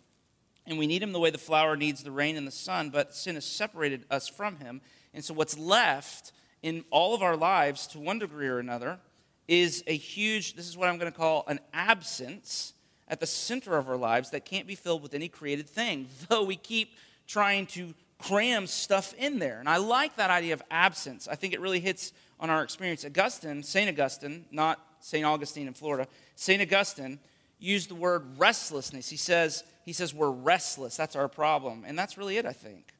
[0.67, 3.15] and we need Him the way the flower needs the rain and the sun, but
[3.15, 4.81] sin has separated us from Him.
[5.13, 8.99] And so, what's left in all of our lives, to one degree or another,
[9.47, 12.73] is a huge, this is what I'm going to call an absence
[13.07, 16.43] at the center of our lives that can't be filled with any created thing, though
[16.43, 16.95] we keep
[17.27, 19.59] trying to cram stuff in there.
[19.59, 21.27] And I like that idea of absence.
[21.27, 23.05] I think it really hits on our experience.
[23.05, 23.89] Augustine, St.
[23.89, 25.25] Augustine, not St.
[25.25, 26.61] Augustine in Florida, St.
[26.61, 27.19] Augustine
[27.59, 29.09] used the word restlessness.
[29.09, 30.97] He says, he says we're restless.
[30.97, 31.83] That's our problem.
[31.85, 32.93] And that's really it, I think.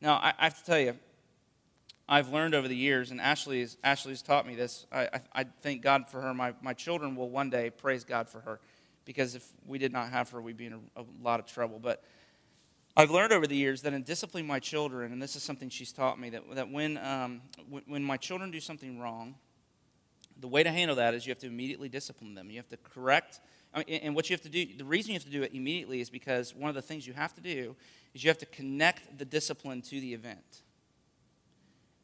[0.00, 0.96] Now, I, I have to tell you,
[2.08, 4.84] I've learned over the years, and Ashley's, Ashley's taught me this.
[4.90, 6.34] I, I, I thank God for her.
[6.34, 8.58] My, my children will one day praise God for her
[9.04, 11.78] because if we did not have her, we'd be in a, a lot of trouble.
[11.78, 12.04] But
[12.96, 15.92] I've learned over the years that in disciplining my children, and this is something she's
[15.92, 19.36] taught me, that, that when, um, when, when my children do something wrong,
[20.38, 22.50] the way to handle that is you have to immediately discipline them.
[22.50, 23.40] You have to correct,
[23.74, 25.54] I mean, and what you have to do, the reason you have to do it
[25.54, 27.76] immediately is because one of the things you have to do
[28.14, 30.62] is you have to connect the discipline to the event.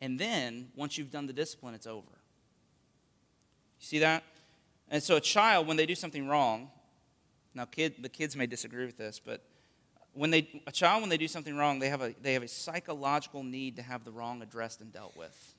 [0.01, 2.07] And then, once you've done the discipline, it's over.
[3.81, 4.23] You see that?
[4.91, 6.71] And so, a child, when they do something wrong,
[7.57, 9.43] now, kid, the kids may disagree with this, but
[10.13, 12.49] when they, a child, when they do something wrong, they have, a, they have a
[12.49, 15.55] psychological need to have the wrong addressed and dealt with.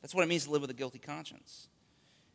[0.00, 1.68] That's what it means to live with a guilty conscience.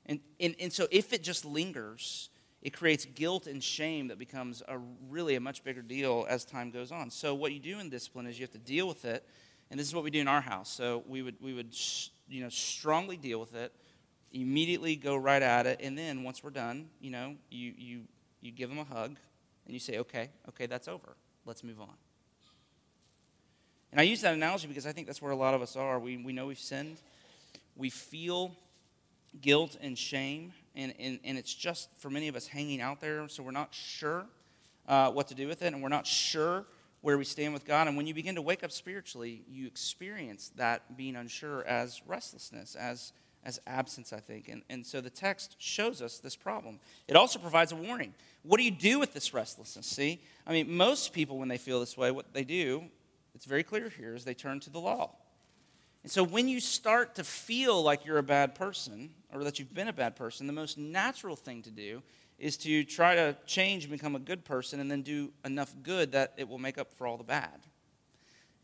[0.06, 2.30] And, and, and so if it just lingers,
[2.62, 4.78] it creates guilt and shame that becomes a
[5.10, 7.10] really a much bigger deal as time goes on.
[7.10, 9.28] So what you do in discipline is you have to deal with it,
[9.72, 10.70] and this is what we do in our house.
[10.70, 11.76] So we would we would
[12.28, 13.74] you know strongly deal with it,
[14.36, 18.02] immediately go right at it, and then once we're done, you know you you
[18.42, 19.18] you give them a hug,
[19.66, 21.16] and you say, okay, okay, that's over.
[21.46, 21.94] Let's move on.
[23.92, 26.00] And I use that analogy because I think that's where a lot of us are.
[26.00, 26.98] We, we know we've sinned,
[27.76, 28.52] we feel
[29.42, 33.28] guilt and shame, and, and, and it's just for many of us hanging out there,
[33.30, 34.26] so we're not sure
[34.88, 36.66] uh, what to do with it, and we're not sure
[37.02, 37.88] where we stand with God.
[37.88, 42.76] And when you begin to wake up spiritually, you experience that being unsure as restlessness,
[42.76, 43.14] as
[43.46, 44.50] as absence, I think.
[44.50, 46.80] And, and so the text shows us this problem.
[47.08, 48.14] It also provides a warning.
[48.44, 49.86] What do you do with this restlessness?
[49.86, 52.84] See, I mean, most people, when they feel this way, what they do,
[53.36, 55.16] it's very clear here, is they turn to the law.
[56.04, 59.74] And so when you start to feel like you're a bad person or that you've
[59.74, 62.02] been a bad person, the most natural thing to do
[62.38, 66.12] is to try to change and become a good person and then do enough good
[66.12, 67.66] that it will make up for all the bad.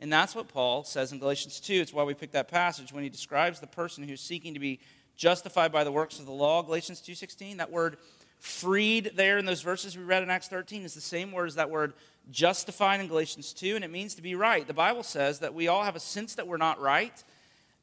[0.02, 1.74] And that's what Paul says in Galatians 2.
[1.76, 4.80] It's why we picked that passage when he describes the person who's seeking to be
[5.16, 7.58] justified by the works of the law, Galatians 2:16.
[7.58, 8.00] That word
[8.40, 11.56] freed there in those verses we read in Acts 13 is the same word as
[11.56, 11.94] that word
[12.32, 14.66] justified in Galatians 2, and it means to be right.
[14.66, 17.24] The Bible says that we all have a sense that we're not right.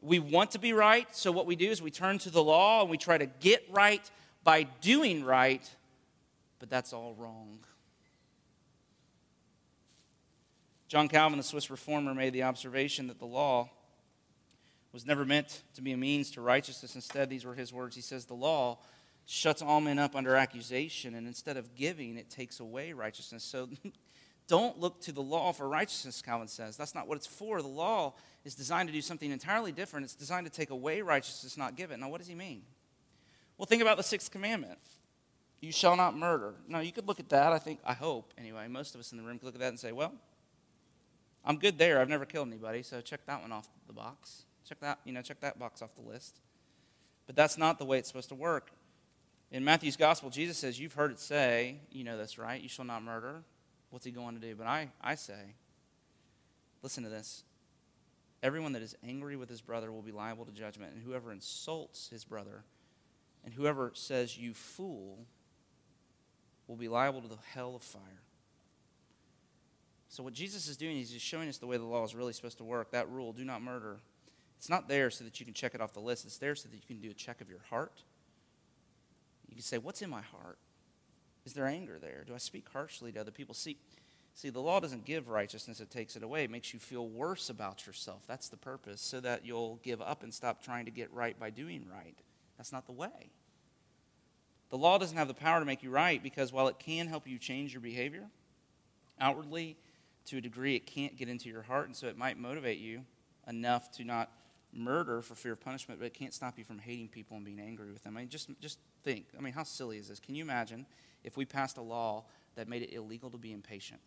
[0.00, 2.80] We want to be right, so what we do is we turn to the law
[2.80, 4.10] and we try to get right
[4.42, 5.68] by doing right,
[6.58, 7.60] but that's all wrong.
[10.88, 13.70] John Calvin, the Swiss reformer, made the observation that the law
[14.92, 16.94] was never meant to be a means to righteousness.
[16.94, 17.94] Instead, these were his words.
[17.94, 18.78] He says, The law
[19.26, 23.44] shuts all men up under accusation, and instead of giving, it takes away righteousness.
[23.44, 23.68] So
[24.48, 26.78] don't look to the law for righteousness, Calvin says.
[26.78, 27.60] That's not what it's for.
[27.60, 28.14] The law
[28.46, 30.04] is designed to do something entirely different.
[30.04, 31.98] It's designed to take away righteousness, not give it.
[31.98, 32.62] Now, what does he mean?
[33.58, 34.78] Well, think about the sixth commandment
[35.60, 36.54] you shall not murder.
[36.68, 37.52] Now, you could look at that.
[37.52, 39.68] I think, I hope, anyway, most of us in the room could look at that
[39.68, 40.12] and say, well,
[41.44, 42.00] I'm good there.
[42.00, 44.44] I've never killed anybody, so check that one off the box.
[44.68, 46.40] Check that, you know, check that box off the list.
[47.26, 48.70] But that's not the way it's supposed to work.
[49.50, 52.60] In Matthew's gospel, Jesus says, You've heard it say, you know this, right?
[52.60, 53.42] You shall not murder.
[53.90, 54.54] What's he going to do?
[54.54, 55.54] But I, I say,
[56.82, 57.44] listen to this.
[58.42, 62.08] Everyone that is angry with his brother will be liable to judgment, and whoever insults
[62.08, 62.64] his brother
[63.44, 65.18] and whoever says, You fool,
[66.66, 68.02] will be liable to the hell of fire.
[70.08, 72.32] So, what Jesus is doing is he's showing us the way the law is really
[72.32, 72.90] supposed to work.
[72.92, 73.98] That rule, do not murder,
[74.58, 76.24] it's not there so that you can check it off the list.
[76.24, 78.02] It's there so that you can do a check of your heart.
[79.48, 80.58] You can say, What's in my heart?
[81.44, 82.24] Is there anger there?
[82.26, 83.54] Do I speak harshly to other people?
[83.54, 83.78] See,
[84.34, 86.44] see, the law doesn't give righteousness, it takes it away.
[86.44, 88.22] It makes you feel worse about yourself.
[88.26, 91.50] That's the purpose, so that you'll give up and stop trying to get right by
[91.50, 92.16] doing right.
[92.56, 93.30] That's not the way.
[94.70, 97.26] The law doesn't have the power to make you right because while it can help
[97.26, 98.26] you change your behavior
[99.20, 99.76] outwardly,
[100.28, 103.02] to a degree, it can't get into your heart, and so it might motivate you
[103.46, 104.30] enough to not
[104.72, 107.60] murder for fear of punishment, but it can't stop you from hating people and being
[107.60, 108.16] angry with them.
[108.16, 109.26] I mean, just, just think.
[109.36, 110.20] I mean, how silly is this?
[110.20, 110.86] Can you imagine
[111.24, 112.24] if we passed a law
[112.56, 114.00] that made it illegal to be impatient?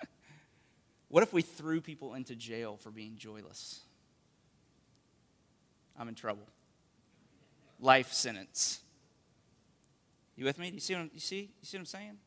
[1.08, 3.80] what if we threw people into jail for being joyless?
[5.98, 6.48] I'm in trouble.
[7.78, 8.80] Life sentence.
[10.36, 10.70] You with me?
[10.70, 11.50] Do you see what I'm, you see?
[11.60, 12.18] You see what I'm saying?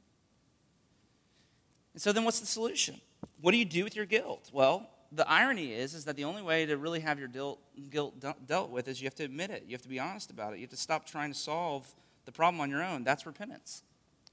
[1.98, 3.02] And so then what's the solution?
[3.42, 4.52] What do you do with your guilt?
[4.54, 8.14] Well, the irony is, is that the only way to really have your guilt, guilt
[8.46, 9.64] dealt with is you have to admit it.
[9.66, 10.58] You have to be honest about it.
[10.58, 11.92] You have to stop trying to solve
[12.26, 13.04] the problem on your own.
[13.04, 13.82] That's repentance.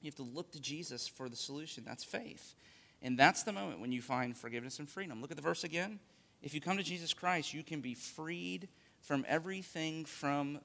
[0.03, 1.85] You have to look to Jesus for the solution.
[1.87, 2.55] That's faith.
[3.01, 5.23] And that's the moment when you find forgiveness and freedom.
[5.23, 6.01] Look at the verse again.
[6.43, 8.69] If you come to Jesus Christ, you can be freed
[9.01, 10.61] from everything from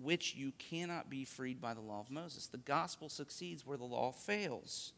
[0.00, 2.46] which you cannot be freed by the law of Moses.
[2.46, 4.92] The gospel succeeds where the law fails.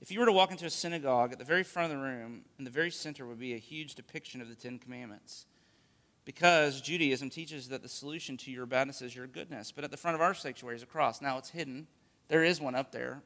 [0.00, 2.42] If you were to walk into a synagogue, at the very front of the room,
[2.58, 5.46] in the very center, would be a huge depiction of the Ten Commandments.
[6.24, 9.72] Because Judaism teaches that the solution to your badness is your goodness.
[9.72, 11.22] But at the front of our sanctuary is a cross.
[11.22, 11.86] Now it's hidden.
[12.28, 13.22] There is one up there.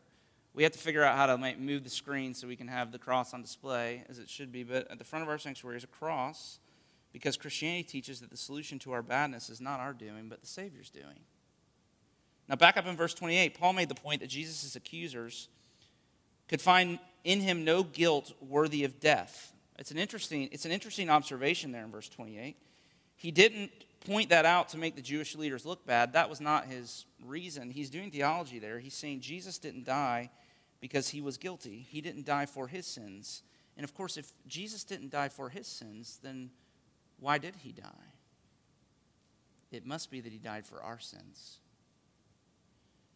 [0.53, 2.99] We have to figure out how to move the screen so we can have the
[2.99, 4.63] cross on display as it should be.
[4.63, 6.59] But at the front of our sanctuary is a cross
[7.13, 10.47] because Christianity teaches that the solution to our badness is not our doing, but the
[10.47, 11.25] Savior's doing.
[12.49, 15.49] Now, back up in verse 28, Paul made the point that Jesus' accusers
[16.51, 19.53] could find in him no guilt worthy of death.
[19.79, 22.57] It's an interesting, it's an interesting observation there in verse 28.
[23.15, 26.15] He didn't point that out to make the Jewish leaders look bad.
[26.15, 27.71] That was not his reason.
[27.71, 28.81] He's doing theology there.
[28.81, 30.31] He's saying Jesus didn't die
[30.81, 33.43] because he was guilty, he didn't die for his sins.
[33.77, 36.51] And of course, if Jesus didn't die for his sins, then
[37.21, 38.15] why did he die?
[39.71, 41.59] It must be that he died for our sins.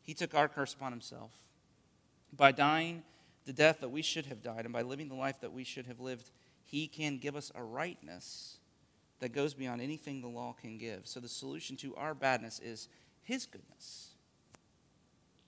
[0.02, 1.32] He took our curse upon himself.
[2.32, 3.02] By dying,
[3.44, 5.86] the death that we should have died, and by living the life that we should
[5.86, 6.30] have lived,
[6.64, 8.58] He can give us a rightness
[9.20, 11.06] that goes beyond anything the law can give.
[11.06, 12.88] So the solution to our badness is
[13.22, 14.08] His goodness.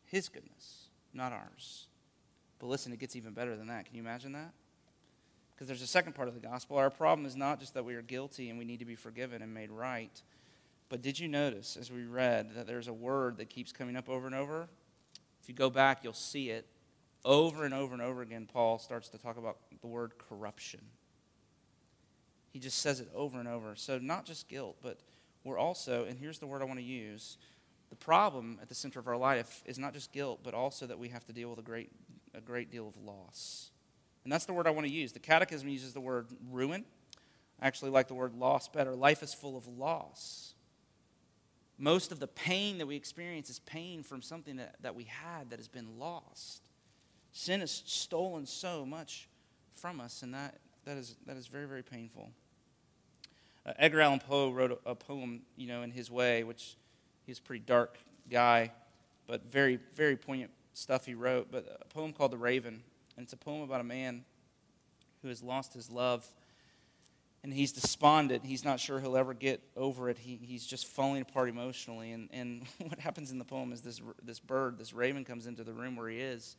[0.05, 1.89] His goodness, not ours.
[2.59, 3.87] But listen, it gets even better than that.
[3.87, 4.53] Can you imagine that?
[5.55, 6.77] Because there's a second part of the gospel.
[6.77, 9.43] Our problem is not just that we are guilty and we need to be forgiven
[9.43, 10.23] and made right.
[10.89, 14.09] But did you notice, as we read, that there's a word that keeps coming up
[14.09, 14.69] over and over?
[15.43, 16.67] If you go back, you'll see it
[17.27, 20.81] over and over and over again, Paul starts to talk about the word corruption.
[22.53, 23.75] He just says it over and over.
[23.77, 25.01] So, not just guilt, but
[25.45, 27.37] we're also, and here's the word I want to use
[27.91, 30.99] the problem at the center of our life is not just guilt, but also that
[30.99, 31.91] we have to deal with a great,
[32.35, 33.71] a great deal of loss.
[34.25, 35.13] And that's the word I want to use.
[35.13, 36.85] The Catechism uses the word ruin.
[37.61, 38.95] I actually like the word loss better.
[38.97, 40.55] Life is full of loss.
[41.79, 45.51] Most of the pain that we experience is pain from something that, that we had
[45.51, 46.69] that has been lost.
[47.37, 49.29] Sin has stolen so much
[49.75, 50.55] from us, and that,
[50.87, 52.31] that, is, that is very, very painful.
[53.67, 56.79] Uh, Edgar Allan Poe wrote a, a, poem, you know, in his way, which
[57.27, 57.99] he's a pretty dark
[58.31, 58.73] guy,
[59.27, 61.49] but very, very poignant stuff he wrote.
[61.53, 62.83] But a poem called The Raven,
[63.19, 64.25] and it's a poem about a man
[65.21, 66.27] who has lost his love
[67.45, 68.47] and he's despondent.
[68.47, 70.17] He's not sure he'll ever get over it.
[70.17, 72.13] He, he's just falling apart emotionally.
[72.13, 75.65] And, and what happens in the poem is this, this bird, this raven, comes into
[75.65, 76.57] the room where he is,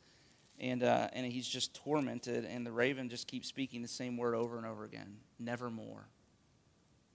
[0.60, 2.44] and, uh, and he's just tormented.
[2.44, 6.08] And the raven just keeps speaking the same word over and over again nevermore.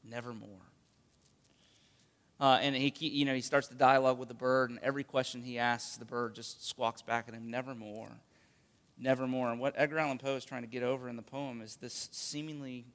[0.03, 0.73] Nevermore.
[2.39, 5.43] Uh, and he, you know, he starts the dialogue with the bird, and every question
[5.43, 8.11] he asks, the bird just squawks back at him, nevermore,
[8.97, 9.49] nevermore.
[9.51, 12.09] And what Edgar Allan Poe is trying to get over in the poem is this
[12.11, 12.85] seemingly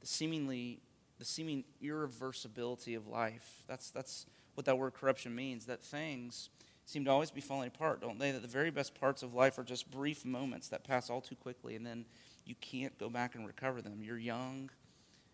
[0.00, 0.80] the seemingly
[1.18, 3.62] the seeming irreversibility of life.
[3.66, 5.66] That's that's what that word corruption means.
[5.66, 6.50] That things
[6.92, 8.30] seem to always be falling apart, don't they?
[8.30, 11.36] That the very best parts of life are just brief moments that pass all too
[11.36, 12.04] quickly, and then
[12.44, 14.00] you can't go back and recover them.
[14.02, 14.68] You're young,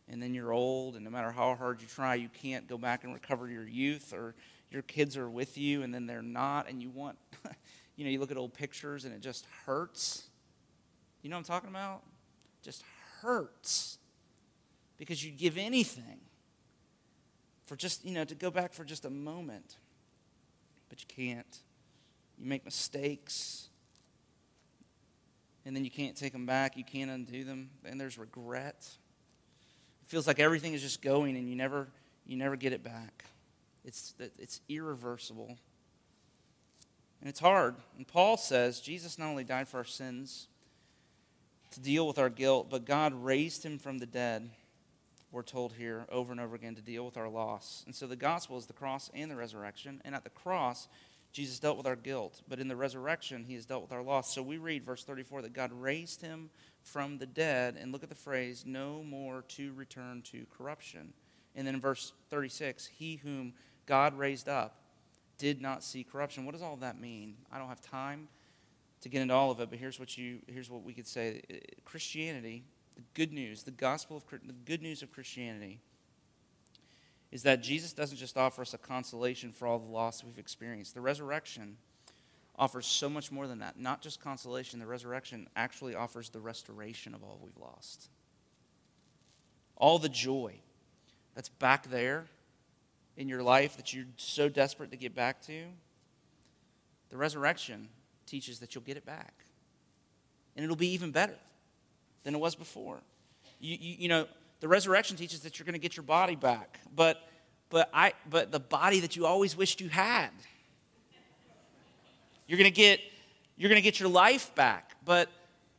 [0.08, 3.02] and then you're old, and no matter how hard you try, you can't go back
[3.02, 4.34] and recover your youth, or
[4.70, 7.18] your kids are with you, and then they're not, and you want,
[7.96, 10.24] you know, you look at old pictures, and it just hurts.
[11.22, 12.02] You know what I'm talking about?
[12.62, 12.84] Just
[13.20, 13.98] hurts
[14.96, 16.20] because you'd give anything
[17.66, 19.76] for just, you know, to go back for just a moment.
[20.88, 21.58] But you can't.
[22.38, 23.68] You make mistakes,
[25.64, 26.76] and then you can't take them back.
[26.76, 28.88] You can't undo them, and there's regret.
[30.02, 31.88] It feels like everything is just going, and you never,
[32.26, 33.24] you never get it back.
[33.84, 35.58] It's, it's irreversible.
[37.20, 37.74] And it's hard.
[37.96, 40.46] And Paul says Jesus not only died for our sins
[41.72, 44.50] to deal with our guilt, but God raised him from the dead
[45.30, 47.82] we're told here over and over again to deal with our loss.
[47.86, 50.00] And so the gospel is the cross and the resurrection.
[50.04, 50.88] And at the cross,
[51.32, 52.40] Jesus dealt with our guilt.
[52.48, 54.34] But in the resurrection, he has dealt with our loss.
[54.34, 56.50] So we read verse 34 that God raised him
[56.82, 57.76] from the dead.
[57.78, 61.12] And look at the phrase, no more to return to corruption.
[61.54, 63.52] And then in verse 36, he whom
[63.84, 64.76] God raised up
[65.36, 66.44] did not see corruption.
[66.44, 67.36] What does all that mean?
[67.52, 68.28] I don't have time
[69.02, 71.42] to get into all of it, but here's what you here's what we could say.
[71.84, 72.64] Christianity
[72.98, 75.78] the good news, the gospel of the good news of Christianity
[77.30, 80.94] is that Jesus doesn't just offer us a consolation for all the loss we've experienced.
[80.94, 81.76] The resurrection
[82.56, 83.78] offers so much more than that.
[83.78, 88.08] Not just consolation, the resurrection actually offers the restoration of all we've lost.
[89.76, 90.54] All the joy
[91.36, 92.26] that's back there
[93.16, 95.66] in your life that you're so desperate to get back to,
[97.10, 97.90] the resurrection
[98.26, 99.44] teaches that you'll get it back.
[100.56, 101.36] And it'll be even better
[102.24, 103.00] than it was before.
[103.60, 104.26] You, you, you know,
[104.60, 107.28] the resurrection teaches that you're going to get your body back, but,
[107.70, 110.30] but, I, but the body that you always wished you had.
[112.46, 113.00] You're going to get,
[113.56, 115.28] you're going to get your life back, but,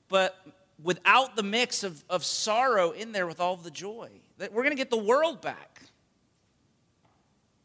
[0.08, 0.38] but
[0.82, 4.10] without the mix of, of sorrow in there with all the joy.
[4.38, 5.82] That we're going to get the world back.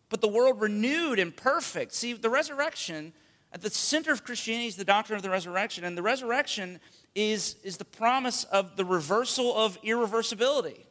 [0.08, 1.92] But the world renewed and perfect.
[1.92, 3.12] See, the resurrection,
[3.52, 6.80] at the center of Christianity is the doctrine of the resurrection, and the resurrection
[7.14, 10.84] is, is the promise of the reversal of irreversibility.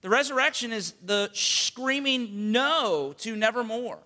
[0.00, 4.00] The resurrection is the screaming no to nevermore.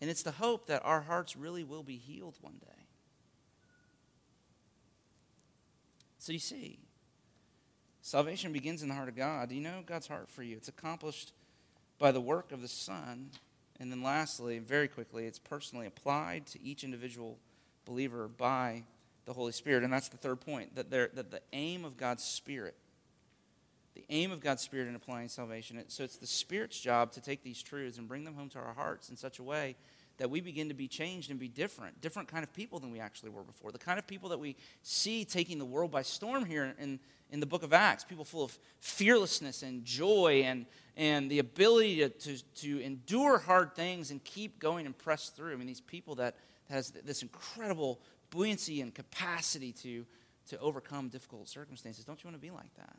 [0.00, 2.84] And it's the hope that our hearts really will be healed one day.
[6.18, 6.78] So you see,
[8.02, 9.50] salvation begins in the heart of God.
[9.50, 10.56] Do you know God's heart for you?
[10.56, 11.32] It's accomplished
[11.98, 13.30] by the work of the Son.
[13.78, 17.38] And then lastly, very quickly, it's personally applied to each individual
[17.84, 18.84] believer by
[19.24, 19.84] the Holy Spirit.
[19.84, 22.74] And that's the third point that, that the aim of God's Spirit,
[23.94, 27.42] the aim of God's Spirit in applying salvation, so it's the Spirit's job to take
[27.42, 29.76] these truths and bring them home to our hearts in such a way
[30.18, 33.00] that we begin to be changed and be different, different kind of people than we
[33.00, 33.72] actually were before.
[33.72, 37.40] The kind of people that we see taking the world by storm here in, in
[37.40, 40.66] the book of Acts, people full of fearlessness and joy and,
[40.96, 45.52] and the ability to, to, to endure hard things and keep going and press through.
[45.52, 46.36] I mean, these people that
[46.68, 48.00] has this incredible
[48.30, 50.06] buoyancy and capacity to,
[50.48, 52.04] to overcome difficult circumstances.
[52.04, 52.96] Don't you want to be like that?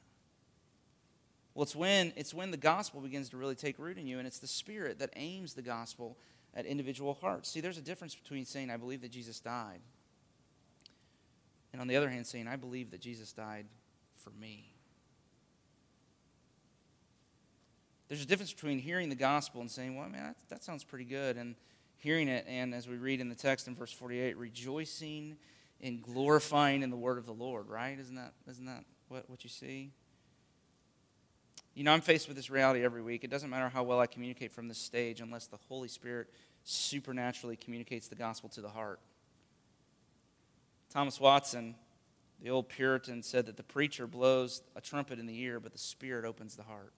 [1.53, 4.27] Well, it's when, it's when the gospel begins to really take root in you, and
[4.27, 6.17] it's the Spirit that aims the gospel
[6.53, 7.49] at individual hearts.
[7.49, 9.79] See, there's a difference between saying, I believe that Jesus died,
[11.71, 13.67] and on the other hand, saying, I believe that Jesus died
[14.15, 14.73] for me.
[18.07, 21.05] There's a difference between hearing the gospel and saying, well, man, that, that sounds pretty
[21.05, 21.55] good, and
[22.05, 25.37] hearing it, and as we read in the text in verse 48, rejoicing
[25.81, 27.97] and glorifying in the word of the Lord, right?
[27.99, 29.89] Isn't that, isn't that what, what you see?
[31.73, 33.23] You know, I'm faced with this reality every week.
[33.23, 36.27] It doesn't matter how well I communicate from this stage unless the Holy Spirit
[36.63, 38.99] supernaturally communicates the gospel to the heart.
[40.91, 41.73] Thomas Watson,
[42.39, 45.79] the old Puritan, said that the preacher blows a trumpet in the ear, but the
[45.79, 46.93] Spirit opens the heart.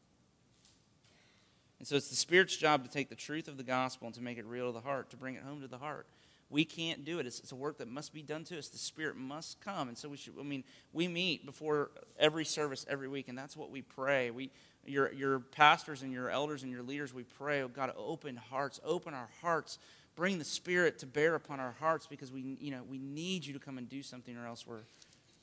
[1.80, 4.21] And so it's the Spirit's job to take the truth of the gospel and to
[4.21, 6.07] make it real to the heart, to bring it home to the heart.
[6.49, 7.28] We can't do it.
[7.28, 8.69] It's, it's, a work that must be done to us.
[8.69, 9.89] The Spirit must come.
[9.89, 10.63] And so we should, I mean,
[10.93, 14.32] we meet before every service every week, and that's what we pray.
[14.32, 14.51] We,
[14.86, 18.80] your, your pastors and your elders and your leaders, we pray, oh God, open hearts,
[18.86, 19.78] open our hearts,
[20.15, 23.53] bring the Spirit to bear upon our hearts because we, you know, we need you
[23.53, 24.84] to come and do something or else we're,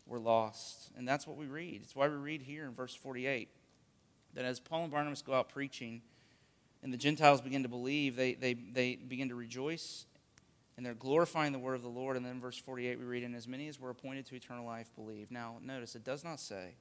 [0.06, 0.90] we're lost.
[0.96, 1.82] And that's what we read.
[1.82, 3.50] It's why we read here in verse 48
[4.32, 6.00] that as Paul and Barnabas go out preaching
[6.84, 10.04] and the Gentiles begin to believe, they, they, they begin to rejoice
[10.76, 12.16] and they're glorifying the word of the Lord.
[12.16, 14.66] And then in verse 48, we read, And as many as were appointed to eternal
[14.66, 15.30] life believe.
[15.30, 16.74] Now, notice, it does not say,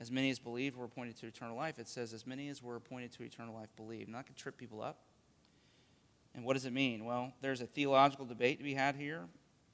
[0.00, 1.78] As many as believed were appointed to eternal life.
[1.78, 4.06] It says, As many as were appointed to eternal life believe.
[4.06, 4.98] Not to trip people up.
[6.34, 7.06] And what does it mean?
[7.06, 9.22] Well, there's a theological debate to be had here.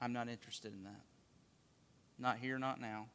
[0.01, 1.01] I'm not interested in that.
[2.16, 3.07] Not here, not now.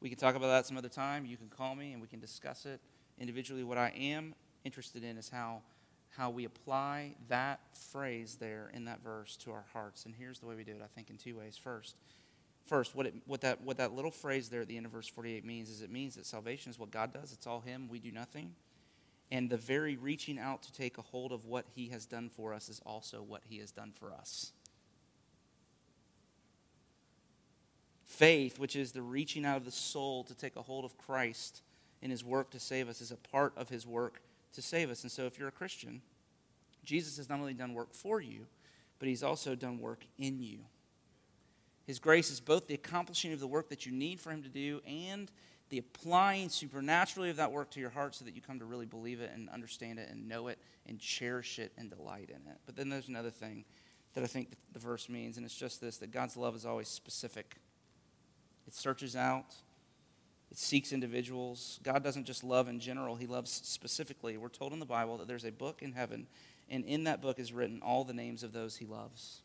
[0.00, 1.26] We can talk about that some other time.
[1.26, 2.80] You can call me and we can discuss it
[3.18, 3.64] individually.
[3.64, 4.34] What I am
[4.64, 5.62] interested in is how
[6.16, 7.60] how we apply that
[7.92, 10.04] phrase there in that verse to our hearts.
[10.04, 11.56] And here's the way we do it, I think, in two ways.
[11.56, 11.96] First,
[12.66, 15.08] first what, it, what, that, what that little phrase there at the end of verse
[15.08, 17.98] 48 means is it means that salvation is what God does, it's all Him, we
[17.98, 18.54] do nothing.
[19.30, 22.54] And the very reaching out to take a hold of what He has done for
[22.54, 24.52] us is also what He has done for us.
[28.06, 31.60] Faith, which is the reaching out of the soul to take a hold of Christ
[32.00, 34.22] in His work to save us, is a part of His work
[34.54, 35.02] to save us.
[35.02, 36.02] And so, if you're a Christian,
[36.84, 38.46] Jesus has not only done work for you,
[38.98, 40.60] but he's also done work in you.
[41.86, 44.48] His grace is both the accomplishing of the work that you need for him to
[44.48, 45.30] do and
[45.70, 48.86] the applying supernaturally of that work to your heart so that you come to really
[48.86, 52.58] believe it and understand it and know it and cherish it and delight in it.
[52.66, 53.64] But then there's another thing
[54.14, 56.88] that I think the verse means, and it's just this that God's love is always
[56.88, 57.56] specific.
[58.66, 59.54] It searches out,
[60.50, 61.78] it seeks individuals.
[61.82, 64.36] God doesn't just love in general, He loves specifically.
[64.36, 66.26] We're told in the Bible that there's a book in heaven,
[66.70, 69.42] and in that book is written all the names of those He loves.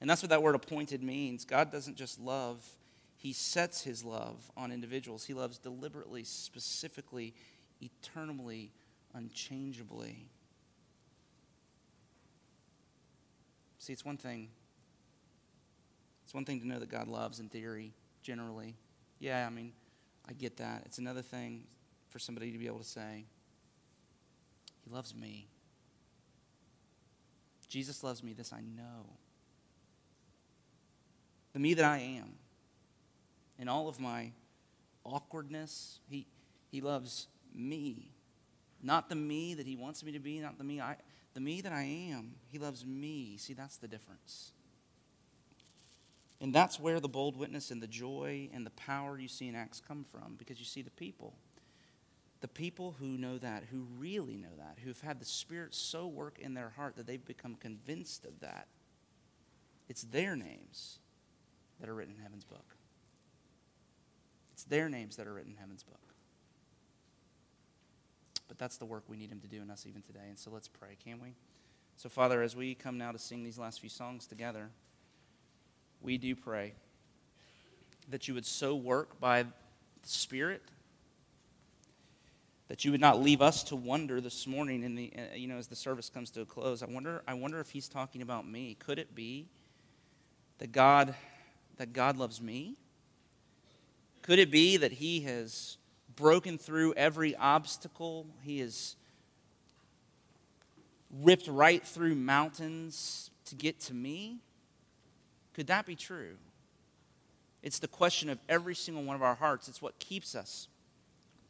[0.00, 1.44] And that's what that word appointed means.
[1.44, 2.64] God doesn't just love,
[3.16, 5.24] He sets His love on individuals.
[5.24, 7.34] He loves deliberately, specifically,
[7.82, 8.72] eternally,
[9.14, 10.30] unchangeably.
[13.78, 14.48] See, it's one thing.
[16.24, 17.92] It's one thing to know that God loves in theory,
[18.22, 18.76] generally.
[19.20, 19.72] Yeah, I mean,
[20.28, 20.82] I get that.
[20.86, 21.64] It's another thing
[22.08, 23.26] for somebody to be able to say,
[24.82, 25.46] He loves me.
[27.68, 29.06] Jesus loves me, this I know.
[31.52, 32.32] The me that I am,
[33.58, 34.32] in all of my
[35.04, 36.26] awkwardness, He,
[36.70, 38.10] he loves me.
[38.82, 40.96] Not the me that He wants me to be, not the me I,
[41.34, 42.32] the me that I am.
[42.50, 43.36] He loves me.
[43.36, 44.52] See, that's the difference.
[46.40, 49.54] And that's where the bold witness and the joy and the power you see in
[49.54, 51.34] Acts come from, because you see the people.
[52.40, 56.38] The people who know that, who really know that, who've had the Spirit so work
[56.38, 58.66] in their heart that they've become convinced of that,
[59.90, 60.98] it's their names
[61.80, 62.76] that are written in heaven's book.
[64.52, 66.00] It's their names that are written in heaven's book.
[68.48, 70.28] But that's the work we need Him to do in us even today.
[70.28, 71.34] And so let's pray, can we?
[71.96, 74.70] So, Father, as we come now to sing these last few songs together,
[76.02, 76.72] we do pray
[78.08, 79.50] that you would so work by the
[80.02, 80.62] Spirit
[82.70, 85.56] that you would not leave us to wonder this morning in the uh, you know
[85.56, 86.84] as the service comes to a close.
[86.84, 88.76] I wonder i wonder if he's talking about me.
[88.78, 89.48] Could it be
[90.58, 91.14] that god
[91.78, 92.76] that god loves me?
[94.22, 95.78] Could it be that he has
[96.14, 98.26] broken through every obstacle?
[98.42, 98.94] He has
[101.10, 104.38] ripped right through mountains to get to me
[105.54, 106.36] could that be true?
[107.62, 109.68] It's the question of every single one of our hearts.
[109.68, 110.68] It's what keeps us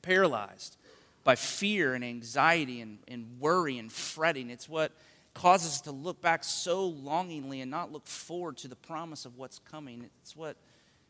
[0.02, 0.76] paralyzed
[1.22, 4.50] by fear and anxiety and, and worry and fretting.
[4.50, 4.92] It's what
[5.34, 9.36] causes us to look back so longingly and not look forward to the promise of
[9.36, 10.08] what's coming.
[10.22, 10.56] It's what,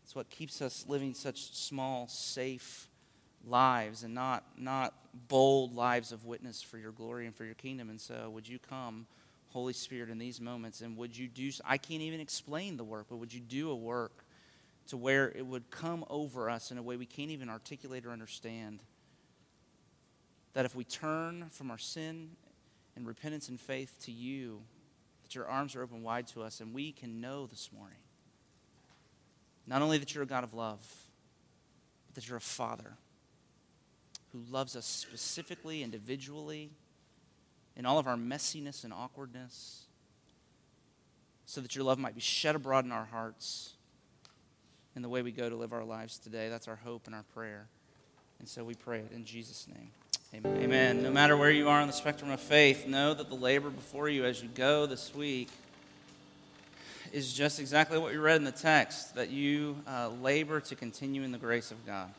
[0.05, 2.89] it's what keeps us living such small, safe
[3.47, 4.93] lives and not, not
[5.29, 7.89] bold lives of witness for your glory and for your kingdom.
[7.89, 9.07] And so, would you come?
[9.51, 10.81] Holy Spirit, in these moments?
[10.81, 13.77] And would you do, I can't even explain the work, but would you do a
[13.77, 14.25] work
[14.89, 18.11] to where it would come over us in a way we can't even articulate or
[18.11, 18.81] understand?
[20.55, 22.31] That if we turn from our sin
[22.97, 24.63] and repentance and faith to you,
[25.23, 27.99] that your arms are open wide to us and we can know this morning
[29.71, 30.85] not only that you're a God of love,
[32.09, 32.97] but that you're a Father
[34.33, 36.71] who loves us specifically, individually
[37.81, 39.85] in all of our messiness and awkwardness,
[41.47, 43.73] so that your love might be shed abroad in our hearts
[44.95, 46.51] in the way we go to live our lives today.
[46.51, 47.69] That's our hope and our prayer.
[48.39, 49.89] And so we pray it in Jesus' name.
[50.35, 50.63] Amen.
[50.63, 51.03] Amen.
[51.03, 54.11] No matter where you are on the spectrum of faith, know that the labor before
[54.11, 55.49] you as you go this week
[57.15, 61.23] is just exactly what we read in the text that you uh, labor to continue
[61.23, 62.11] in the grace of God.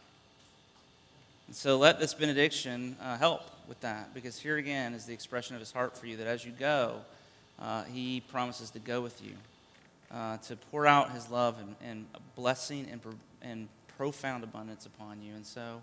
[1.45, 5.55] And so let this benediction uh, help with that because here again is the expression
[5.55, 6.97] of his heart for you that as you go,
[7.57, 9.31] uh, he promises to go with you,
[10.13, 12.05] uh, to pour out his love and, and
[12.35, 12.99] blessing and,
[13.41, 15.33] and profound abundance upon you.
[15.35, 15.81] And so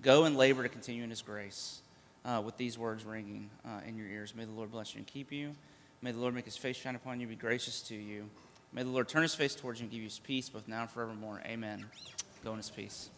[0.00, 1.82] go and labor to continue in his grace
[2.24, 4.34] uh, with these words ringing uh, in your ears.
[4.34, 5.54] May the Lord bless you and keep you.
[6.00, 8.30] May the Lord make his face shine upon you, be gracious to you.
[8.72, 10.80] May the Lord turn his face towards you and give you his peace, both now
[10.80, 11.42] and forevermore.
[11.44, 11.84] Amen.
[12.42, 13.10] Go in his peace.